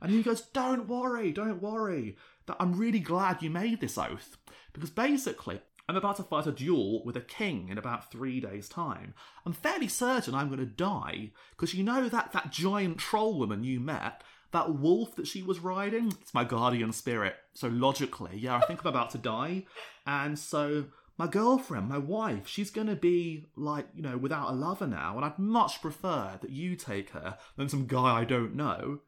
And 0.00 0.10
he 0.10 0.22
goes, 0.22 0.42
Don't 0.42 0.88
worry, 0.88 1.32
don't 1.32 1.60
worry. 1.60 2.16
That 2.46 2.56
I'm 2.58 2.78
really 2.78 3.00
glad 3.00 3.42
you 3.42 3.50
made 3.50 3.80
this 3.80 3.98
oath. 3.98 4.36
Because 4.72 4.90
basically, 4.90 5.60
I'm 5.90 5.96
about 5.96 6.18
to 6.18 6.22
fight 6.22 6.46
a 6.46 6.52
duel 6.52 7.02
with 7.04 7.16
a 7.16 7.20
king 7.20 7.68
in 7.68 7.76
about 7.76 8.12
three 8.12 8.38
days' 8.38 8.68
time. 8.68 9.12
I'm 9.44 9.52
fairly 9.52 9.88
certain 9.88 10.36
I'm 10.36 10.46
going 10.46 10.60
to 10.60 10.64
die. 10.64 11.32
Because 11.50 11.74
you 11.74 11.82
know 11.82 12.08
that, 12.08 12.30
that 12.30 12.52
giant 12.52 12.98
troll 12.98 13.36
woman 13.36 13.64
you 13.64 13.80
met, 13.80 14.22
that 14.52 14.72
wolf 14.76 15.16
that 15.16 15.26
she 15.26 15.42
was 15.42 15.58
riding? 15.58 16.12
It's 16.20 16.32
my 16.32 16.44
guardian 16.44 16.92
spirit. 16.92 17.34
So 17.54 17.66
logically, 17.66 18.38
yeah, 18.38 18.58
I 18.58 18.60
think 18.66 18.84
I'm 18.84 18.86
about 18.86 19.10
to 19.10 19.18
die. 19.18 19.66
And 20.06 20.38
so 20.38 20.84
my 21.18 21.26
girlfriend, 21.26 21.88
my 21.88 21.98
wife, 21.98 22.46
she's 22.46 22.70
going 22.70 22.86
to 22.86 22.94
be 22.94 23.46
like, 23.56 23.88
you 23.92 24.02
know, 24.02 24.16
without 24.16 24.50
a 24.50 24.54
lover 24.54 24.86
now. 24.86 25.16
And 25.16 25.24
I'd 25.24 25.40
much 25.40 25.82
prefer 25.82 26.38
that 26.40 26.50
you 26.50 26.76
take 26.76 27.10
her 27.10 27.36
than 27.56 27.68
some 27.68 27.88
guy 27.88 28.20
I 28.20 28.24
don't 28.24 28.54
know. 28.54 29.00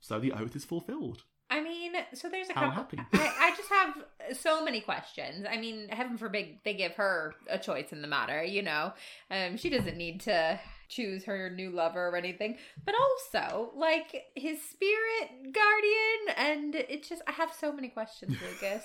So 0.00 0.18
the 0.18 0.32
oath 0.32 0.56
is 0.56 0.64
fulfilled. 0.64 1.22
I 1.50 1.60
mean, 1.60 1.92
so 2.14 2.28
there's 2.28 2.48
a 2.48 2.54
How 2.54 2.70
couple. 2.70 2.98
I, 3.12 3.32
I 3.38 3.56
just 3.56 3.68
have 3.68 4.36
so 4.36 4.64
many 4.64 4.80
questions. 4.80 5.46
I 5.48 5.56
mean, 5.58 5.88
heaven 5.88 6.16
forbid 6.16 6.58
they 6.64 6.74
give 6.74 6.92
her 6.94 7.34
a 7.48 7.58
choice 7.58 7.92
in 7.92 8.02
the 8.02 8.08
matter. 8.08 8.42
You 8.42 8.62
know, 8.62 8.92
um, 9.30 9.56
she 9.56 9.68
doesn't 9.70 9.96
need 9.96 10.20
to 10.22 10.58
choose 10.88 11.24
her 11.24 11.50
new 11.50 11.70
lover 11.70 12.08
or 12.08 12.16
anything. 12.16 12.56
But 12.84 12.94
also, 12.94 13.70
like 13.76 14.24
his 14.34 14.60
spirit 14.62 15.52
guardian, 15.52 16.36
and 16.36 16.74
it 16.74 17.06
just 17.06 17.22
I 17.26 17.32
have 17.32 17.52
so 17.52 17.72
many 17.72 17.88
questions, 17.88 18.36
Lucas. 18.42 18.84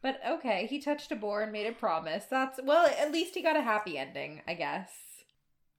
but 0.00 0.20
okay, 0.28 0.66
he 0.66 0.80
touched 0.80 1.10
a 1.12 1.16
boar 1.16 1.42
and 1.42 1.52
made 1.52 1.66
a 1.66 1.72
promise. 1.72 2.24
That's 2.30 2.60
well, 2.62 2.86
at 2.86 3.12
least 3.12 3.34
he 3.34 3.42
got 3.42 3.56
a 3.56 3.62
happy 3.62 3.98
ending, 3.98 4.42
I 4.46 4.54
guess. 4.54 4.90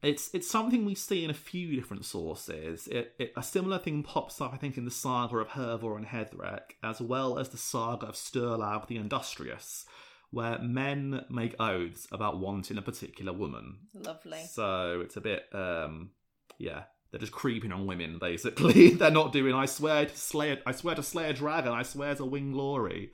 It's 0.04 0.30
it's 0.34 0.50
something 0.50 0.86
we 0.86 0.94
see 0.94 1.24
in 1.24 1.32
a 1.32 1.34
few 1.36 1.76
different 1.76 2.06
sources. 2.06 2.88
It, 2.88 3.16
it, 3.18 3.34
a 3.36 3.42
similar 3.42 3.80
thing 3.80 4.04
pops 4.04 4.40
up, 4.40 4.54
I 4.54 4.58
think, 4.58 4.78
in 4.78 4.86
the 4.86 4.92
saga 4.92 5.38
of 5.38 5.50
Hervor 5.50 5.98
and 5.98 6.06
Heidrek, 6.06 6.76
as 6.84 7.02
well 7.02 7.40
as 7.40 7.50
the 7.50 7.58
saga 7.58 8.06
of 8.08 8.16
Sturlaug 8.16 8.88
the 8.88 8.98
Industrious, 8.98 9.86
where 10.30 10.60
men 10.60 11.26
make 11.32 11.56
oaths 11.60 12.08
about 12.12 12.40
wanting 12.40 12.78
a 12.78 12.82
particular 12.84 13.34
woman. 13.34 13.78
Lovely. 13.96 14.44
So 14.52 15.02
it's 15.04 15.18
a 15.18 15.22
bit, 15.22 15.46
um, 15.52 16.12
yeah, 16.60 16.84
they're 17.10 17.20
just 17.20 17.32
creeping 17.32 17.72
on 17.72 17.88
women. 17.88 18.20
Basically, 18.20 18.90
they're 18.94 19.10
not 19.10 19.34
doing. 19.34 19.56
I 19.56 19.66
swear 19.66 20.06
to 20.06 20.16
slay. 20.18 20.52
a- 20.52 20.62
I 20.66 20.74
swear 20.74 20.94
to 20.94 21.04
slay 21.04 21.28
a 21.30 21.34
dragon. 21.34 21.74
I 21.74 21.82
swear 21.82 22.14
to 22.16 22.26
win 22.26 22.52
glory. 22.52 23.14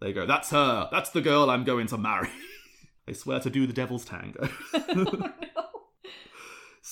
They 0.00 0.12
go. 0.12 0.26
That's 0.26 0.50
her. 0.50 0.88
That's 0.92 1.10
the 1.10 1.20
girl 1.22 1.50
I'm 1.50 1.64
going 1.64 1.88
to 1.88 1.98
marry. 1.98 2.30
they 3.06 3.14
swear 3.14 3.40
to 3.40 3.50
do 3.50 3.66
the 3.66 3.72
devil's 3.72 4.04
tango. 4.04 4.48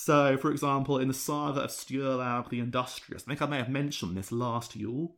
So, 0.09 0.38
for 0.38 0.50
example, 0.50 0.97
in 0.97 1.09
the 1.09 1.12
saga 1.12 1.61
of 1.61 1.71
Sturlaug 1.71 2.49
the 2.49 2.61
Industrious, 2.61 3.25
I 3.25 3.29
think 3.29 3.43
I 3.43 3.47
may 3.47 3.59
have 3.59 3.69
mentioned 3.69 4.17
this 4.17 4.33
last 4.33 4.75
Yule, 4.75 5.15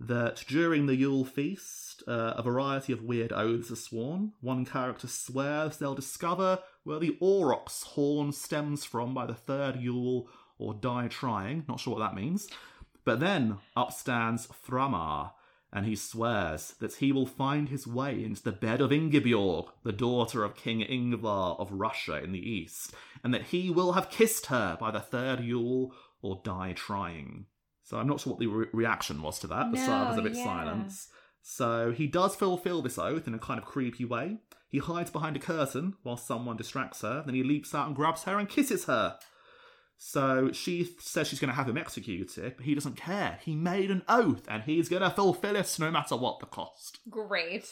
that 0.00 0.44
during 0.48 0.86
the 0.86 0.96
Yule 0.96 1.26
feast, 1.26 2.02
uh, 2.08 2.32
a 2.38 2.42
variety 2.42 2.94
of 2.94 3.02
weird 3.02 3.34
oaths 3.34 3.70
are 3.70 3.76
sworn. 3.76 4.32
One 4.40 4.64
character 4.64 5.08
swears 5.08 5.76
they'll 5.76 5.94
discover 5.94 6.60
where 6.84 6.98
the 6.98 7.18
aurochs 7.20 7.82
horn 7.82 8.32
stems 8.32 8.82
from 8.82 9.12
by 9.12 9.26
the 9.26 9.34
third 9.34 9.76
Yule 9.76 10.26
or 10.56 10.72
die 10.72 11.08
trying. 11.08 11.66
Not 11.68 11.78
sure 11.78 11.98
what 11.98 12.00
that 12.00 12.18
means. 12.18 12.48
But 13.04 13.20
then 13.20 13.58
up 13.76 13.92
stands 13.92 14.46
Thramar, 14.66 15.32
and 15.72 15.86
he 15.86 15.94
swears 15.94 16.74
that 16.80 16.94
he 16.94 17.12
will 17.12 17.26
find 17.26 17.68
his 17.68 17.86
way 17.86 18.24
into 18.24 18.42
the 18.42 18.52
bed 18.52 18.80
of 18.80 18.90
Ingiborg, 18.90 19.68
the 19.84 19.92
daughter 19.92 20.44
of 20.44 20.56
King 20.56 20.80
Ingvar 20.80 21.58
of 21.60 21.70
Russia 21.72 22.22
in 22.22 22.32
the 22.32 22.38
east, 22.50 22.92
and 23.22 23.32
that 23.32 23.44
he 23.44 23.70
will 23.70 23.92
have 23.92 24.10
kissed 24.10 24.46
her 24.46 24.76
by 24.80 24.90
the 24.90 25.00
third 25.00 25.40
Yule 25.40 25.92
or 26.22 26.40
die 26.44 26.72
trying. 26.72 27.46
So 27.84 27.98
I'm 27.98 28.06
not 28.06 28.20
sure 28.20 28.32
what 28.32 28.40
the 28.40 28.46
re- 28.46 28.66
reaction 28.72 29.22
was 29.22 29.38
to 29.40 29.46
that. 29.48 29.72
The 29.72 29.78
No, 29.78 30.04
was 30.08 30.18
a 30.18 30.22
bit 30.22 30.36
yeah. 30.36 30.44
silence. 30.44 31.08
So 31.42 31.92
he 31.92 32.06
does 32.06 32.36
fulfill 32.36 32.82
this 32.82 32.98
oath 32.98 33.26
in 33.26 33.34
a 33.34 33.38
kind 33.38 33.58
of 33.58 33.64
creepy 33.64 34.04
way. 34.04 34.38
He 34.68 34.78
hides 34.78 35.10
behind 35.10 35.36
a 35.36 35.40
curtain 35.40 35.94
while 36.02 36.16
someone 36.16 36.56
distracts 36.56 37.00
her, 37.02 37.22
then 37.24 37.34
he 37.34 37.42
leaps 37.42 37.74
out 37.74 37.88
and 37.88 37.96
grabs 37.96 38.24
her 38.24 38.38
and 38.38 38.48
kisses 38.48 38.84
her. 38.84 39.18
So 40.02 40.50
she 40.52 40.88
says 40.98 41.28
she's 41.28 41.40
going 41.40 41.50
to 41.50 41.54
have 41.54 41.68
him 41.68 41.76
executed, 41.76 42.54
but 42.56 42.64
he 42.64 42.74
doesn't 42.74 42.96
care. 42.96 43.38
He 43.44 43.54
made 43.54 43.90
an 43.90 44.02
oath 44.08 44.46
and 44.48 44.62
he's 44.62 44.88
going 44.88 45.02
to 45.02 45.10
fulfill 45.10 45.56
it 45.56 45.76
no 45.78 45.90
matter 45.90 46.16
what 46.16 46.40
the 46.40 46.46
cost. 46.46 47.00
Great. 47.10 47.70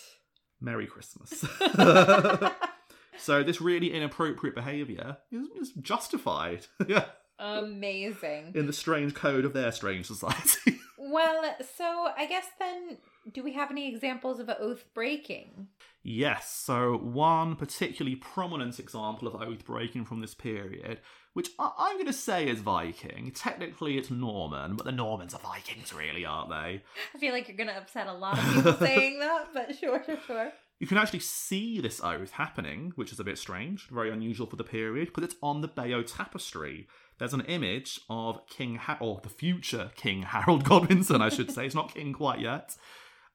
Merry 0.60 0.86
Christmas. 0.86 1.30
so 3.18 3.42
this 3.42 3.62
really 3.62 3.94
inappropriate 3.94 4.54
behaviour 4.54 5.16
is, 5.32 5.48
is 5.58 5.72
justified 5.80 6.66
yeah, 6.86 7.06
Amazing. 7.38 8.52
in 8.54 8.66
the 8.66 8.74
strange 8.74 9.14
code 9.14 9.46
of 9.46 9.54
their 9.54 9.72
strange 9.72 10.04
society. 10.04 10.78
Well, 10.98 11.56
so 11.78 12.10
I 12.14 12.26
guess 12.26 12.44
then, 12.58 12.98
do 13.32 13.42
we 13.42 13.52
have 13.54 13.70
any 13.70 13.88
examples 13.88 14.40
of 14.40 14.48
oath 14.58 14.84
breaking? 14.94 15.68
Yes, 16.02 16.50
so 16.50 16.96
one 16.96 17.56
particularly 17.56 18.16
prominent 18.16 18.78
example 18.78 19.28
of 19.28 19.40
oath 19.42 19.64
breaking 19.64 20.04
from 20.06 20.20
this 20.20 20.34
period, 20.34 21.00
which 21.34 21.50
I- 21.58 21.72
I'm 21.76 21.96
going 21.96 22.06
to 22.06 22.12
say 22.12 22.48
is 22.48 22.60
Viking. 22.60 23.32
Technically, 23.34 23.98
it's 23.98 24.10
Norman, 24.10 24.76
but 24.76 24.86
the 24.86 24.92
Normans 24.92 25.34
are 25.34 25.40
Vikings, 25.40 25.92
really, 25.92 26.24
aren't 26.24 26.50
they? 26.50 26.82
I 27.14 27.18
feel 27.18 27.32
like 27.32 27.48
you're 27.48 27.56
going 27.56 27.68
to 27.68 27.76
upset 27.76 28.06
a 28.06 28.12
lot 28.12 28.38
of 28.38 28.54
people 28.54 28.72
saying 28.78 29.18
that, 29.20 29.48
but 29.52 29.74
sure, 29.76 30.02
sure, 30.04 30.18
sure. 30.26 30.52
You 30.80 30.86
can 30.86 30.96
actually 30.96 31.18
see 31.18 31.80
this 31.80 32.00
oath 32.02 32.30
happening, 32.30 32.92
which 32.94 33.12
is 33.12 33.18
a 33.18 33.24
bit 33.24 33.36
strange, 33.36 33.88
very 33.88 34.10
unusual 34.10 34.46
for 34.46 34.54
the 34.56 34.62
period, 34.64 35.08
because 35.08 35.24
it's 35.24 35.34
on 35.42 35.60
the 35.60 35.68
Bayeux 35.68 36.04
Tapestry. 36.04 36.86
There's 37.18 37.34
an 37.34 37.40
image 37.42 38.00
of 38.08 38.46
King 38.46 38.76
ha- 38.76 38.96
or 39.00 39.20
the 39.22 39.28
future 39.28 39.90
King 39.96 40.22
Harold 40.22 40.62
Godwinson, 40.64 41.20
I 41.20 41.28
should 41.30 41.50
say. 41.50 41.66
It's 41.66 41.74
not 41.74 41.92
king 41.92 42.12
quite 42.12 42.38
yet. 42.38 42.76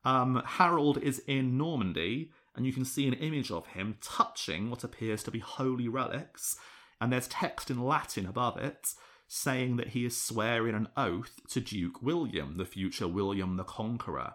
Um, 0.06 0.42
Harold 0.46 0.98
is 1.02 1.20
in 1.28 1.58
Normandy, 1.58 2.32
and 2.56 2.66
you 2.66 2.74
can 2.74 2.86
see 2.86 3.08
an 3.08 3.13
image 3.13 3.52
of 3.52 3.68
him 3.68 3.98
touching 4.02 4.70
what 4.70 4.84
appears 4.84 5.24
to 5.24 5.32
be 5.32 5.39
holy 5.39 5.88
relics, 5.88 6.58
and 7.00 7.12
there's 7.12 7.28
text 7.28 7.70
in 7.70 7.84
Latin 7.84 8.26
above 8.26 8.58
it 8.58 8.94
saying 9.28 9.78
that 9.78 9.89
he 9.89 10.06
is 10.06 10.20
swearing 10.20 10.76
an 10.76 10.88
oath 10.96 11.39
to 11.50 11.60
Duke 11.60 12.04
William, 12.04 12.58
the 12.58 12.66
future 12.66 13.08
William 13.08 13.58
the 13.58 13.63
Conqueror. 13.63 14.34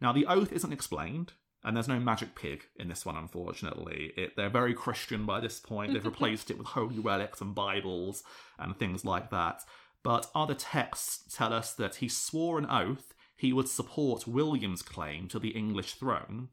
Now, 0.00 0.12
the 0.12 0.26
oath 0.26 0.52
isn't 0.52 0.72
explained, 0.72 1.32
and 1.62 1.76
there's 1.76 1.88
no 1.88 1.98
magic 1.98 2.34
pig 2.34 2.64
in 2.76 2.88
this 2.88 3.04
one, 3.04 3.16
unfortunately. 3.16 4.12
It, 4.16 4.36
they're 4.36 4.48
very 4.48 4.72
Christian 4.72 5.26
by 5.26 5.40
this 5.40 5.60
point. 5.60 5.92
They've 5.92 6.04
replaced 6.12 6.50
it 6.50 6.56
with 6.56 6.68
holy 6.68 6.98
relics 6.98 7.40
and 7.40 7.54
Bibles 7.54 8.22
and 8.58 8.76
things 8.76 9.04
like 9.04 9.30
that. 9.30 9.62
But 10.02 10.30
other 10.34 10.54
texts 10.54 11.36
tell 11.36 11.52
us 11.52 11.74
that 11.74 11.96
he 11.96 12.08
swore 12.08 12.58
an 12.58 12.66
oath 12.70 13.12
he 13.38 13.52
would 13.52 13.68
support 13.68 14.26
William's 14.26 14.82
claim 14.82 15.28
to 15.28 15.38
the 15.38 15.50
English 15.50 15.94
throne. 15.94 16.48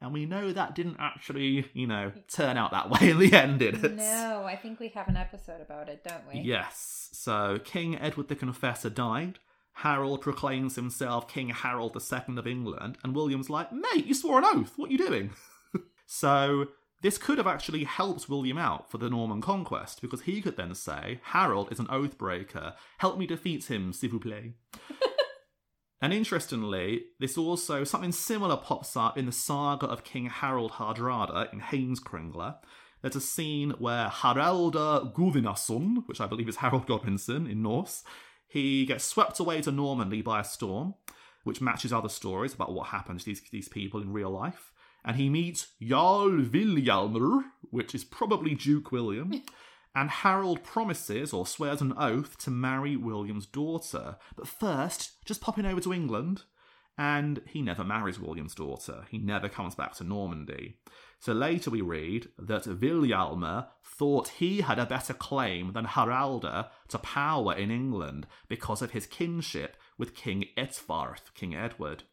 And 0.00 0.12
we 0.12 0.26
know 0.26 0.52
that 0.52 0.74
didn't 0.74 0.96
actually, 0.98 1.70
you 1.72 1.86
know, 1.86 2.12
turn 2.28 2.56
out 2.56 2.72
that 2.72 2.90
way 3.00 3.10
in 3.10 3.18
the 3.18 3.32
end, 3.32 3.60
did 3.60 3.82
it? 3.82 3.94
No, 3.94 4.42
I 4.44 4.56
think 4.56 4.80
we 4.80 4.88
have 4.88 5.08
an 5.08 5.16
episode 5.16 5.60
about 5.60 5.88
it, 5.88 6.04
don't 6.04 6.26
we? 6.30 6.40
Yes. 6.40 7.08
So 7.12 7.60
King 7.64 7.96
Edward 7.98 8.28
the 8.28 8.34
Confessor 8.34 8.90
died. 8.90 9.38
Harold 9.78 10.20
proclaims 10.20 10.74
himself 10.74 11.28
King 11.28 11.48
Harold 11.50 11.96
II 11.96 12.36
of 12.36 12.46
England, 12.46 12.98
and 13.02 13.14
William's 13.14 13.50
like, 13.50 13.72
mate, 13.72 14.06
you 14.06 14.14
swore 14.14 14.38
an 14.38 14.44
oath. 14.44 14.72
What 14.76 14.88
are 14.88 14.92
you 14.92 14.98
doing? 14.98 15.30
so 16.06 16.66
this 17.02 17.18
could 17.18 17.38
have 17.38 17.46
actually 17.46 17.84
helped 17.84 18.28
William 18.28 18.58
out 18.58 18.90
for 18.90 18.98
the 18.98 19.10
Norman 19.10 19.40
conquest, 19.40 20.00
because 20.00 20.22
he 20.22 20.40
could 20.42 20.56
then 20.56 20.74
say, 20.74 21.20
Harold 21.22 21.72
is 21.72 21.80
an 21.80 21.88
oath 21.90 22.18
breaker. 22.18 22.74
Help 22.98 23.18
me 23.18 23.26
defeat 23.26 23.64
him, 23.64 23.92
s'il 23.92 24.10
vous 24.10 24.20
plaît. 24.20 24.52
And 26.04 26.12
interestingly, 26.12 27.06
this 27.18 27.38
also 27.38 27.82
something 27.82 28.12
similar 28.12 28.58
pops 28.58 28.94
up 28.94 29.16
in 29.16 29.24
the 29.24 29.32
saga 29.32 29.86
of 29.86 30.04
King 30.04 30.26
Harold 30.26 30.72
Hardrada 30.72 31.50
in 31.50 31.62
Heimskringla. 31.62 32.56
There's 33.00 33.16
a 33.16 33.22
scene 33.22 33.70
where 33.78 34.08
Haralda 34.08 35.14
Guðnason, 35.14 36.06
which 36.06 36.20
I 36.20 36.26
believe 36.26 36.46
is 36.46 36.56
Harold 36.56 36.86
Godwinson 36.86 37.50
in 37.50 37.62
Norse, 37.62 38.04
he 38.46 38.84
gets 38.84 39.02
swept 39.02 39.40
away 39.40 39.62
to 39.62 39.72
Normandy 39.72 40.20
by 40.20 40.40
a 40.40 40.44
storm. 40.44 40.92
which 41.44 41.62
matches 41.62 41.90
other 41.90 42.10
stories 42.10 42.52
about 42.52 42.74
what 42.74 42.88
happened 42.88 43.20
to 43.20 43.24
these, 43.24 43.40
these 43.50 43.68
people 43.70 44.02
in 44.02 44.12
real 44.12 44.30
life. 44.30 44.72
And 45.06 45.16
he 45.16 45.30
meets 45.30 45.68
Jarl 45.80 46.28
Vilhjalmur, 46.28 47.44
which 47.70 47.94
is 47.94 48.04
probably 48.04 48.54
Duke 48.54 48.92
William. 48.92 49.32
and 49.94 50.10
Harold 50.10 50.64
promises 50.64 51.32
or 51.32 51.46
swears 51.46 51.80
an 51.80 51.94
oath 51.96 52.36
to 52.38 52.50
marry 52.50 52.96
William's 52.96 53.46
daughter. 53.46 54.16
But 54.36 54.48
first, 54.48 55.24
just 55.24 55.40
popping 55.40 55.66
over 55.66 55.80
to 55.80 55.92
England, 55.92 56.42
and 56.96 57.40
he 57.46 57.62
never 57.62 57.84
marries 57.84 58.20
William's 58.20 58.54
daughter. 58.54 59.04
He 59.10 59.18
never 59.18 59.48
comes 59.48 59.74
back 59.74 59.94
to 59.94 60.04
Normandy. 60.04 60.78
So 61.18 61.32
later 61.32 61.70
we 61.70 61.80
read 61.80 62.28
that 62.38 62.64
Vilhjalmur 62.64 63.68
thought 63.82 64.28
he 64.28 64.60
had 64.60 64.78
a 64.78 64.86
better 64.86 65.14
claim 65.14 65.72
than 65.72 65.86
Haralda 65.86 66.68
to 66.88 66.98
power 66.98 67.54
in 67.54 67.70
England 67.70 68.26
because 68.48 68.82
of 68.82 68.90
his 68.90 69.06
kinship 69.06 69.76
with 69.96 70.14
King 70.14 70.46
Eadfarth, 70.56 71.32
King 71.34 71.54
Edward. 71.54 72.04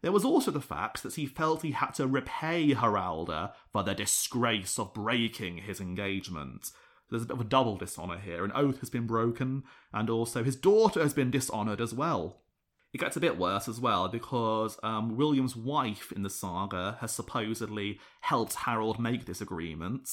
There 0.00 0.12
was 0.12 0.24
also 0.24 0.50
the 0.50 0.60
fact 0.60 1.02
that 1.02 1.14
he 1.14 1.26
felt 1.26 1.62
he 1.62 1.72
had 1.72 1.92
to 1.94 2.06
repay 2.06 2.74
Haralda 2.74 3.52
for 3.72 3.82
the 3.82 3.94
disgrace 3.94 4.78
of 4.78 4.94
breaking 4.94 5.58
his 5.58 5.80
engagement. 5.80 6.70
There's 7.12 7.22
a 7.22 7.26
bit 7.26 7.34
of 7.36 7.40
a 7.40 7.48
double 7.48 7.76
dishonour 7.76 8.18
here. 8.18 8.44
An 8.44 8.52
oath 8.54 8.80
has 8.80 8.90
been 8.90 9.06
broken, 9.06 9.62
and 9.92 10.10
also 10.10 10.42
his 10.42 10.56
daughter 10.56 11.00
has 11.00 11.14
been 11.14 11.30
dishonoured 11.30 11.80
as 11.80 11.94
well. 11.94 12.40
It 12.92 12.98
gets 13.00 13.16
a 13.16 13.20
bit 13.20 13.38
worse 13.38 13.68
as 13.68 13.80
well 13.80 14.08
because 14.08 14.78
um, 14.82 15.16
William's 15.16 15.56
wife 15.56 16.12
in 16.12 16.22
the 16.22 16.28
saga 16.30 16.98
has 17.00 17.12
supposedly 17.12 18.00
helped 18.22 18.54
Harold 18.54 18.98
make 18.98 19.24
this 19.26 19.40
agreement, 19.40 20.08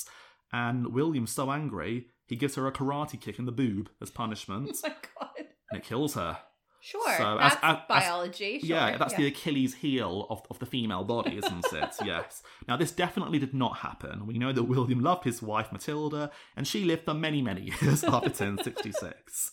and 0.53 0.93
William's 0.93 1.31
so 1.31 1.51
angry 1.51 2.07
he 2.25 2.35
gives 2.35 2.55
her 2.55 2.67
a 2.67 2.71
karate 2.71 3.19
kick 3.19 3.39
in 3.39 3.45
the 3.45 3.51
boob 3.51 3.89
as 4.01 4.11
punishment, 4.11 4.69
Oh 4.85 4.89
my 4.89 4.95
god. 5.19 5.47
and 5.71 5.81
it 5.81 5.85
kills 5.85 6.13
her. 6.13 6.37
Sure. 6.81 7.01
So, 7.17 7.37
that's 7.39 7.55
as- 7.55 7.59
as- 7.61 7.75
as- 7.77 7.81
biology. 7.87 8.59
Sure. 8.59 8.69
Yeah, 8.69 8.97
that's 8.97 9.13
the 9.15 9.27
Achilles 9.27 9.75
heel 9.75 10.25
of, 10.29 10.41
of 10.49 10.59
the 10.59 10.65
female 10.65 11.03
body, 11.03 11.37
isn't 11.37 11.65
it? 11.73 11.95
yes. 12.05 12.41
Now, 12.67 12.77
this 12.77 12.91
definitely 12.91 13.37
did 13.39 13.53
not 13.53 13.77
happen. 13.79 14.25
We 14.25 14.37
know 14.37 14.53
that 14.53 14.63
William 14.63 14.99
loved 15.01 15.25
his 15.25 15.41
wife 15.41 15.71
Matilda, 15.71 16.31
and 16.55 16.65
she 16.67 16.85
lived 16.85 17.03
for 17.05 17.13
many, 17.13 17.41
many 17.41 17.61
years 17.81 18.03
after 18.05 18.29
1066. 18.29 19.51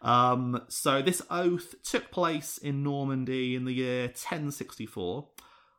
Um, 0.00 0.62
so, 0.68 1.02
this 1.02 1.22
oath 1.30 1.74
took 1.84 2.10
place 2.10 2.58
in 2.58 2.82
Normandy 2.82 3.54
in 3.56 3.64
the 3.64 3.72
year 3.72 4.02
1064. 4.06 5.28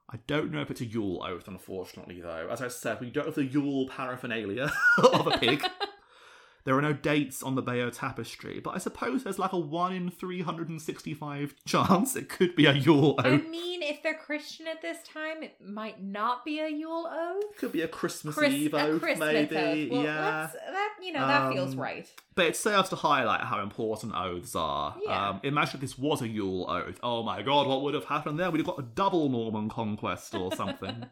I 0.09 0.17
don't 0.27 0.51
know 0.51 0.61
if 0.61 0.69
it's 0.69 0.81
a 0.81 0.85
Yule 0.85 1.23
oath, 1.27 1.47
unfortunately, 1.47 2.21
though. 2.21 2.47
As 2.51 2.61
I 2.61 2.67
said, 2.67 2.99
we 3.01 3.09
don't 3.09 3.25
have 3.25 3.35
the 3.35 3.45
Yule 3.45 3.87
paraphernalia 3.87 4.71
of 5.13 5.27
a 5.27 5.37
pig. 5.37 5.65
There 6.65 6.77
are 6.77 6.81
no 6.81 6.93
dates 6.93 7.43
on 7.43 7.55
the 7.55 7.61
Bayeux 7.61 7.91
tapestry, 7.91 8.59
but 8.61 8.71
I 8.71 8.77
suppose 8.77 9.23
there's 9.23 9.37
like 9.39 9.51
a 9.51 9.57
1 9.59 9.93
in 9.93 10.09
365 10.09 11.55
chance 11.65 12.15
it 12.15 12.29
could 12.29 12.55
be 12.55 12.65
a 12.65 12.73
Yule 12.73 13.15
oath. 13.19 13.25
I 13.25 13.37
mean, 13.49 13.81
if 13.83 14.01
they're 14.01 14.13
Christian 14.13 14.67
at 14.67 14.81
this 14.81 14.97
time, 15.03 15.43
it 15.43 15.55
might 15.65 16.01
not 16.01 16.45
be 16.45 16.59
a 16.59 16.69
Yule 16.69 17.07
oath. 17.11 17.57
Could 17.57 17.71
be 17.71 17.81
a 17.81 17.87
Christmas 17.87 18.35
Chris- 18.35 18.53
Eve 18.53 18.73
oath, 18.73 19.01
maybe. 19.01 19.55
oath. 19.55 19.91
Well, 19.91 20.03
yeah. 20.03 20.49
that 20.71 20.89
you 21.01 21.11
know 21.13 21.27
that 21.27 21.51
feels 21.53 21.73
Um, 21.73 21.79
right. 21.79 22.09
But 22.35 22.45
it 22.47 22.55
serves 22.55 22.89
to 22.89 22.95
highlight 22.95 23.41
how 23.41 23.61
important 23.61 24.13
oaths 24.15 24.55
are. 24.55 24.95
Yeah. 25.03 25.29
Um, 25.29 25.39
imagine 25.43 25.75
if 25.75 25.81
this 25.81 25.97
was 25.97 26.21
a 26.21 26.27
Yule 26.27 26.69
oath. 26.69 26.99
Oh 27.03 27.23
my 27.23 27.41
god, 27.41 27.67
what 27.67 27.81
would 27.83 27.93
have 27.93 28.05
happened 28.05 28.39
there? 28.39 28.49
We'd 28.51 28.59
have 28.59 28.67
got 28.67 28.79
a 28.79 28.83
double 28.83 29.29
Norman 29.29 29.69
conquest 29.69 30.33
or 30.35 30.55
something. 30.55 31.05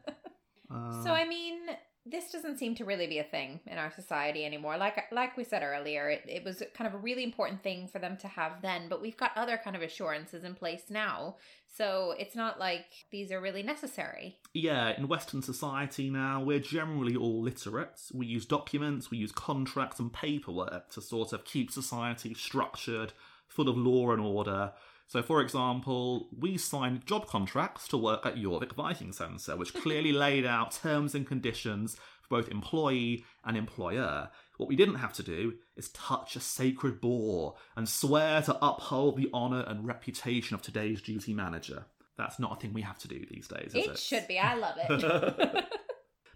Uh, 0.74 1.04
So 1.04 1.12
I 1.12 1.28
mean, 1.28 1.60
this 2.06 2.32
doesn't 2.32 2.58
seem 2.58 2.74
to 2.76 2.86
really 2.86 3.06
be 3.06 3.20
a 3.20 3.24
thing 3.24 3.60
in 3.68 3.78
our 3.78 3.92
society 3.92 4.44
anymore. 4.46 4.78
Like 4.78 5.06
like 5.12 5.38
we 5.38 5.44
said 5.44 5.62
earlier, 5.64 6.10
it, 6.10 6.24
it 6.28 6.44
was 6.44 6.64
kind 6.74 6.88
of 6.88 6.96
a 6.96 6.98
really 6.98 7.24
important 7.24 7.62
thing 7.62 7.88
for 7.88 8.00
them 8.00 8.18
to 8.18 8.28
have 8.28 8.62
then, 8.62 8.90
but 8.90 9.02
we've 9.02 9.18
got 9.18 9.32
other 9.36 9.60
kind 9.64 9.76
of 9.76 9.82
assurances 9.82 10.44
in 10.44 10.56
place 10.56 10.86
now. 10.90 11.36
So 11.74 12.14
it's 12.18 12.36
not 12.36 12.60
like 12.60 12.86
these 13.12 13.32
are 13.32 13.40
really 13.40 13.64
necessary. 13.64 14.38
yeah, 14.54 14.98
in 14.98 15.08
Western 15.08 15.42
society 15.42 16.10
now, 16.10 16.42
we're 16.42 16.60
generally 16.60 17.16
all 17.16 17.42
literate. 17.42 18.02
We 18.14 18.26
use 18.26 18.46
documents, 18.46 19.10
we 19.10 19.18
use 19.20 19.32
contracts 19.32 20.00
and 20.00 20.12
paperwork 20.12 20.90
to 20.92 21.02
sort 21.02 21.32
of 21.34 21.46
keep 21.46 21.72
society 21.72 22.34
structured, 22.34 23.14
full 23.48 23.70
of 23.70 23.78
law 23.78 24.12
and 24.12 24.22
order. 24.22 24.74
So, 25.12 25.22
for 25.22 25.42
example, 25.42 26.30
we 26.40 26.58
signed 26.58 27.06
job 27.06 27.28
contracts 27.28 27.86
to 27.90 27.98
work 27.98 28.26
at 28.26 28.38
Jorvik 28.38 28.72
Viking 28.76 29.12
Centre, 29.12 29.58
which 29.58 29.74
clearly 29.74 30.14
laid 30.14 30.46
out 30.46 30.72
terms 30.72 31.14
and 31.14 31.28
conditions 31.28 31.98
for 32.22 32.40
both 32.40 32.48
employee 32.48 33.26
and 33.44 33.58
employer. 33.58 34.30
What 34.56 34.70
we 34.70 34.78
didn't 34.78 34.96
have 34.96 35.12
to 35.16 35.24
do 35.24 35.56
is 35.76 35.90
touch 35.90 36.38
a 36.38 36.40
sacred 36.40 37.02
boar 37.02 37.56
and 37.76 37.90
swear 37.90 38.42
to 38.44 38.58
uphold 38.66 39.18
the 39.18 39.30
honour 39.34 39.66
and 39.68 39.86
reputation 39.86 40.56
of 40.56 40.62
today's 40.62 41.02
duty 41.02 41.34
manager. 41.34 41.88
That's 42.18 42.40
not 42.40 42.54
a 42.54 42.60
thing 42.62 42.72
we 42.72 42.84
have 42.84 43.00
to 43.00 43.10
do 43.10 43.26
these 43.30 43.50
days, 43.50 43.74
is 43.76 43.86
it? 43.86 43.92
It 43.92 44.00
should 44.00 44.30
be. 44.30 44.40
I 44.40 44.56
love 44.56 44.76
it. 44.78 45.66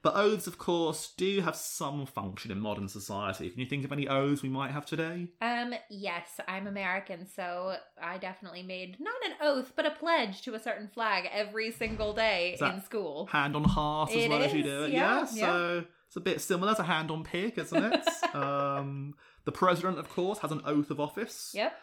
But 0.05 0.17
oaths, 0.17 0.45
of 0.45 0.59
course, 0.59 1.13
do 1.17 1.41
have 1.41 1.55
some 1.55 2.05
function 2.05 2.51
in 2.51 2.59
modern 2.59 2.87
society. 2.87 3.49
Can 3.49 3.59
you 3.59 3.65
think 3.65 3.83
of 3.83 3.91
any 3.91 4.07
oaths 4.07 4.43
we 4.43 4.49
might 4.49 4.69
have 4.69 4.85
today? 4.85 5.29
um, 5.41 5.73
yes, 5.89 6.39
I'm 6.47 6.67
American, 6.67 7.25
so 7.25 7.75
I 7.99 8.19
definitely 8.19 8.61
made 8.61 8.97
not 8.99 9.15
an 9.25 9.31
oath, 9.41 9.73
but 9.75 9.87
a 9.87 9.89
pledge 9.89 10.43
to 10.43 10.53
a 10.53 10.59
certain 10.59 10.89
flag 10.89 11.27
every 11.33 11.71
single 11.71 12.13
day 12.13 12.53
Is 12.53 12.61
in 12.61 12.83
school. 12.83 13.25
Hand 13.31 13.55
on 13.55 13.63
heart 13.63 14.11
as 14.11 14.25
It 14.25 14.29
well 14.29 14.43
as 14.43 14.53
you 14.53 14.61
do 14.61 14.83
it. 14.83 14.91
yeah, 14.91 15.25
so 15.25 15.85
it's 16.05 16.15
a 16.15 16.19
bit 16.19 16.39
similar 16.39 16.75
to 16.75 16.83
hand 16.83 17.09
on 17.09 17.23
pig, 17.23 17.57
isn't 17.57 17.83
it? 17.91 18.07
um, 18.35 19.15
the 19.45 19.51
president, 19.51 19.97
of 19.97 20.07
course, 20.09 20.37
has 20.37 20.51
an 20.51 20.61
oath 20.65 20.91
of 20.91 20.99
office. 20.99 21.51
Yep. 21.55 21.73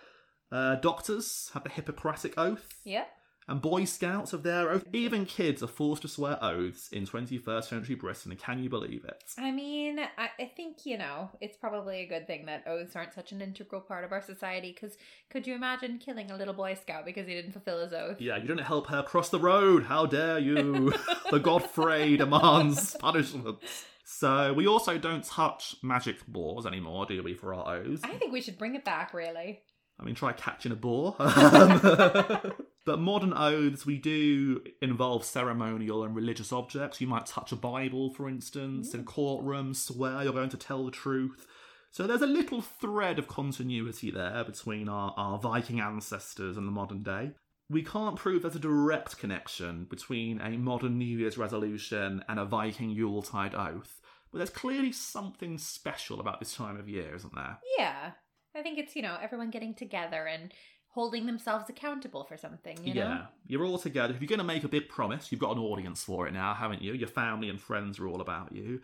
Uh, 0.53 0.77
doctors 0.77 1.51
have 1.55 1.65
the 1.65 1.71
Hippocratic 1.71 2.35
Oath. 2.39 2.69
Yep. 2.85 3.09
And 3.49 3.61
Boy 3.61 3.85
Scouts 3.85 4.33
of 4.33 4.43
their 4.43 4.71
oath. 4.71 4.85
Even 4.93 5.27
kids 5.27 5.63
are 5.63 5.69
forced 5.69 6.03
to 6.03 6.09
swear 6.09 6.39
oaths 6.43 6.89
in 6.91 7.07
21st 7.07 7.65
century 7.65 7.95
Britain. 7.97 8.37
Can 8.37 8.63
you 8.63 8.71
believe 8.71 9.05
it? 9.05 9.25
I 9.37 9.51
mean, 9.51 9.99
I, 9.99 10.29
I 10.39 10.53
think, 10.57 10.87
you 10.87 10.97
know, 10.97 11.31
it's 11.41 11.57
probably 11.57 12.01
a 12.01 12.07
good 12.07 12.27
thing 12.27 12.47
that 12.47 12.67
oaths 12.67 12.95
aren't 12.95 13.15
such 13.15 13.33
an 13.33 13.43
integral 13.43 13.81
part 13.81 14.05
of 14.05 14.13
our 14.13 14.23
society 14.23 14.73
because 14.73 14.97
could 15.31 15.47
you 15.47 15.55
imagine 15.55 15.99
killing 15.99 16.31
a 16.31 16.37
little 16.37 16.55
Boy 16.55 16.75
Scout 16.75 17.05
because 17.05 17.27
he 17.27 17.35
didn't 17.35 17.53
fulfill 17.53 17.83
his 17.83 17.93
oath? 17.93 18.21
Yeah, 18.21 18.37
you 18.37 18.47
didn't 18.47 18.65
help 18.65 18.87
her 18.89 19.03
cross 19.03 19.29
the 19.29 19.41
road. 19.41 19.85
How 19.85 20.07
dare 20.07 20.39
you? 20.39 20.93
the 21.31 21.41
Godfrey 21.41 22.17
demands 22.17 22.97
punishment. 23.01 23.59
So 24.05 24.53
we 24.53 24.67
also 24.67 24.99
don't 24.99 25.25
touch 25.25 25.77
magic 25.83 26.27
boars 26.27 26.67
anymore, 26.67 27.07
do 27.07 27.23
we, 27.23 27.35
for 27.35 27.55
our 27.55 27.77
oaths? 27.77 28.03
I 28.05 28.15
think 28.15 28.33
we 28.33 28.41
should 28.41 28.59
bring 28.59 28.75
it 28.75 28.85
back, 28.85 29.15
really. 29.15 29.63
I 29.99 30.05
mean, 30.05 30.15
try 30.15 30.33
catching 30.33 30.73
a 30.73 30.77
boar. 30.77 31.17
But 32.85 32.99
modern 32.99 33.33
oaths, 33.33 33.87
we 33.87 33.99
do 33.99 34.61
involve 34.81 35.25
ceremonial 35.25 36.03
and 36.03 36.17
religious 36.17 36.53
objects. 36.53 37.01
You 37.01 37.07
might 37.07 37.27
touch 37.27 37.53
a 37.53 37.57
Bible, 37.57 38.13
for 38.13 38.29
instance, 38.29 38.93
in 38.93 39.01
a 39.01 39.05
courtroom, 39.05 39.73
swear 39.73 40.25
you're 40.25 40.33
going 40.33 40.51
to 40.51 40.57
tell 40.57 40.85
the 40.85 40.91
truth. 40.91 41.47
So 41.93 42.07
there's 42.07 42.23
a 42.23 42.27
little 42.27 42.63
thread 42.63 43.19
of 43.19 43.29
continuity 43.29 44.11
there 44.11 44.43
between 44.45 44.89
our, 44.89 45.15
our 45.17 45.39
Viking 45.39 45.79
ancestors 45.79 46.57
and 46.57 46.67
the 46.67 46.73
modern 46.73 47.03
day. 47.03 47.33
We 47.69 47.83
can't 47.83 48.17
prove 48.17 48.43
there's 48.43 48.57
a 48.57 48.61
direct 48.61 49.19
connection 49.19 49.85
between 49.85 50.41
a 50.41 50.57
modern 50.57 50.99
New 50.99 51.19
Year's 51.19 51.39
resolution 51.39 52.25
and 52.29 52.41
a 52.41 52.45
Viking 52.45 52.91
Yuletide 52.91 53.55
oath, 53.55 54.01
but 54.31 54.39
there's 54.39 54.51
clearly 54.51 54.93
something 54.93 55.59
special 55.59 56.19
about 56.19 56.41
this 56.41 56.55
time 56.55 56.79
of 56.79 56.89
year, 56.89 57.15
isn't 57.15 57.35
there? 57.35 57.59
Yeah. 57.79 58.13
I 58.55 58.63
think 58.63 58.79
it's, 58.79 58.97
you 58.97 59.03
know, 59.03 59.17
everyone 59.23 59.51
getting 59.51 59.75
together 59.75 60.27
and 60.27 60.53
holding 60.93 61.27
themselves 61.27 61.69
accountable 61.69 62.25
for 62.25 62.37
something, 62.37 62.79
you 62.85 62.95
know? 62.95 63.01
yeah, 63.01 63.27
you're 63.47 63.65
all 63.65 63.79
together. 63.79 64.15
If 64.15 64.21
you're 64.21 64.29
going 64.29 64.39
to 64.39 64.45
make 64.45 64.63
a 64.63 64.69
big 64.69 64.89
promise, 64.89 65.33
you've 65.33 65.41
got 65.41 65.57
an 65.57 65.63
audience 65.63 66.05
for 66.05 66.27
it 66.27 66.33
now, 66.33 66.55
haven't 66.55 66.83
you? 66.83 66.93
Your 66.93 67.09
family 67.09 67.49
and 67.49 67.61
friends 67.61 67.99
are 67.99 68.07
all 68.07 68.21
about 68.21 68.53
you. 68.53 68.81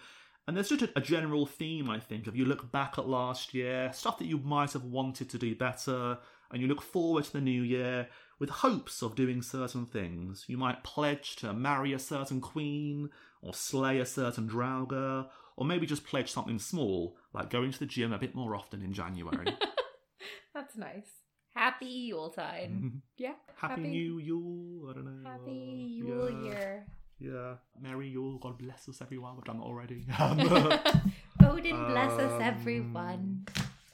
And 0.46 0.56
there's 0.56 0.70
just 0.70 0.82
a, 0.82 0.90
a 0.96 1.02
general 1.02 1.44
theme, 1.44 1.90
I 1.90 2.00
think, 2.00 2.26
if 2.26 2.34
you 2.34 2.46
look 2.46 2.72
back 2.72 2.98
at 2.98 3.06
last 3.06 3.52
year, 3.52 3.90
stuff 3.92 4.18
that 4.18 4.26
you 4.26 4.38
might 4.38 4.72
have 4.72 4.84
wanted 4.84 5.28
to 5.30 5.38
do 5.38 5.54
better, 5.54 6.18
and 6.50 6.62
you 6.62 6.68
look 6.68 6.80
forward 6.80 7.24
to 7.24 7.32
the 7.34 7.42
new 7.42 7.62
year 7.62 8.08
with 8.38 8.48
hopes 8.48 9.02
of 9.02 9.14
doing 9.14 9.42
certain 9.42 9.84
things. 9.84 10.46
You 10.48 10.56
might 10.56 10.82
pledge 10.82 11.36
to 11.36 11.52
marry 11.52 11.92
a 11.92 11.98
certain 11.98 12.40
queen, 12.40 13.10
or 13.42 13.52
slay 13.52 14.00
a 14.00 14.06
certain 14.06 14.48
draugr, 14.48 15.26
or 15.56 15.66
maybe 15.66 15.86
just 15.86 16.06
pledge 16.06 16.32
something 16.32 16.58
small, 16.58 17.18
like 17.34 17.50
going 17.50 17.70
to 17.70 17.78
the 17.78 17.84
gym 17.84 18.14
a 18.14 18.18
bit 18.18 18.34
more 18.34 18.56
often 18.56 18.80
in 18.80 18.94
January. 18.94 19.54
That's 20.54 20.76
nice. 20.76 21.17
Happy 21.58 21.86
Yuletide. 21.86 22.70
Yeah. 23.16 23.34
Happy, 23.56 23.80
New 23.80 24.18
Yule, 24.18 24.90
I 24.90 24.92
don't 24.92 25.04
know. 25.24 25.28
Happy 25.28 25.50
Yule 25.98 26.30
yeah. 26.30 26.44
year. 26.44 26.86
Yeah, 27.18 27.54
Merry 27.82 28.06
Yule. 28.08 28.38
God 28.38 28.56
bless 28.58 28.88
us, 28.88 29.02
everyone. 29.02 29.34
We've 29.34 29.44
done 29.44 29.58
that 29.58 29.64
already. 29.64 30.06
Odin 31.44 31.84
bless 31.88 32.12
us, 32.12 32.30
Um, 32.34 32.40
everyone. 32.42 33.46